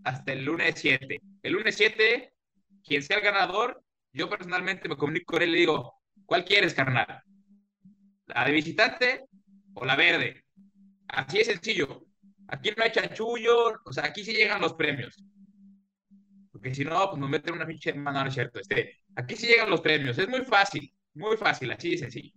[0.06, 1.20] hasta el lunes 7.
[1.42, 2.32] El lunes 7,
[2.84, 3.82] quien sea el ganador,
[4.12, 5.94] yo personalmente me comunico con él y le digo,
[6.24, 7.22] ¿cuál quieres, carnal?
[8.26, 9.24] ¿La de visitante
[9.74, 10.44] o la verde?
[11.08, 12.06] Así es sencillo.
[12.46, 15.16] Aquí no hay chanchullo, o sea, aquí sí llegan los premios.
[16.52, 18.60] porque si no, pues nos meten una pinche mano, no es cierto.
[18.60, 22.32] Este, aquí sí llegan los premios, es muy fácil, muy fácil, así de sencillo.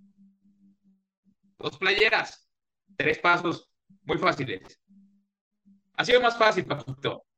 [1.60, 2.50] Dos playeras,
[2.98, 3.70] tres pasos,
[4.04, 4.80] muy fáciles.
[5.98, 7.29] Ha sido más fácil, Paquito.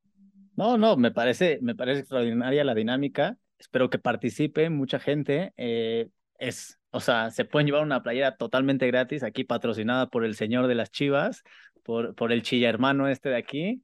[0.62, 3.36] No, no, me parece, me parece extraordinaria la dinámica.
[3.58, 5.54] Espero que participe mucha gente.
[5.58, 10.36] Eh, es, o sea, se pueden llevar una playera totalmente gratis, aquí patrocinada por el
[10.36, 11.42] señor de las Chivas,
[11.82, 13.84] por, por el chilla hermano este de aquí.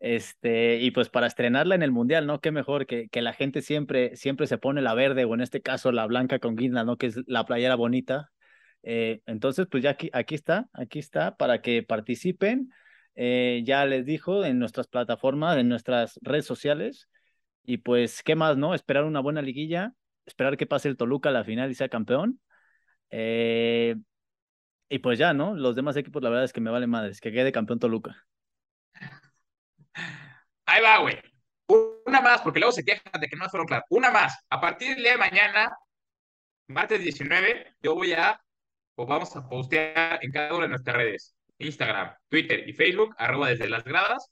[0.00, 2.40] Este, y pues para estrenarla en el Mundial, ¿no?
[2.40, 5.62] Qué mejor que, que la gente siempre, siempre se pone la verde o en este
[5.62, 6.96] caso la blanca con guinda, ¿no?
[6.96, 8.32] Que es la playera bonita.
[8.82, 12.72] Eh, entonces, pues ya aquí, aquí está, aquí está para que participen.
[13.16, 17.08] Eh, ya les dijo en nuestras plataformas, en nuestras redes sociales.
[17.64, 18.74] Y pues, ¿qué más, no?
[18.74, 19.94] Esperar una buena liguilla,
[20.26, 22.40] esperar que pase el Toluca a la final y sea campeón.
[23.10, 23.96] Eh,
[24.88, 25.54] y pues ya, ¿no?
[25.54, 28.26] Los demás equipos, la verdad es que me vale madres, que quede campeón Toluca.
[30.66, 31.16] Ahí va, güey.
[32.06, 33.86] Una más, porque luego se quejan de que no fueron claros.
[33.90, 34.36] Una más.
[34.50, 35.76] A partir de mañana,
[36.68, 38.40] martes 19, yo voy a,
[38.96, 41.35] o vamos a postear en cada una de nuestras redes.
[41.58, 44.30] Instagram, Twitter y Facebook, arroba desde las gradas.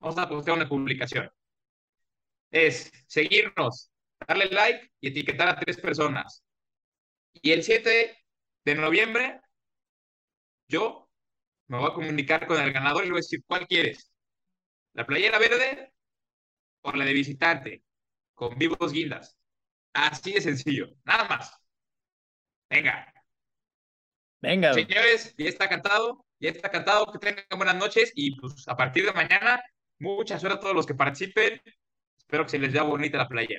[0.00, 1.30] Vamos a postear una publicación.
[2.50, 3.90] Es seguirnos,
[4.26, 6.42] darle like y etiquetar a tres personas.
[7.32, 8.16] Y el 7
[8.64, 9.40] de noviembre,
[10.68, 11.08] yo
[11.68, 14.10] me voy a comunicar con el ganador y le voy a decir cuál quieres.
[14.94, 15.92] ¿La playera verde
[16.82, 17.84] o la de visitante?
[18.34, 19.36] Con vivos guindas.
[19.92, 20.88] Así de sencillo.
[21.04, 21.58] Nada más.
[22.70, 23.17] Venga.
[24.40, 24.72] Venga.
[24.72, 26.24] Señores, ya está cantado.
[26.38, 27.06] Ya está cantado.
[27.12, 28.12] Que tengan buenas noches.
[28.14, 29.62] Y pues a partir de mañana,
[29.98, 31.60] mucha suerte a todos los que participen.
[32.18, 33.58] Espero que se les dé bonita la playa.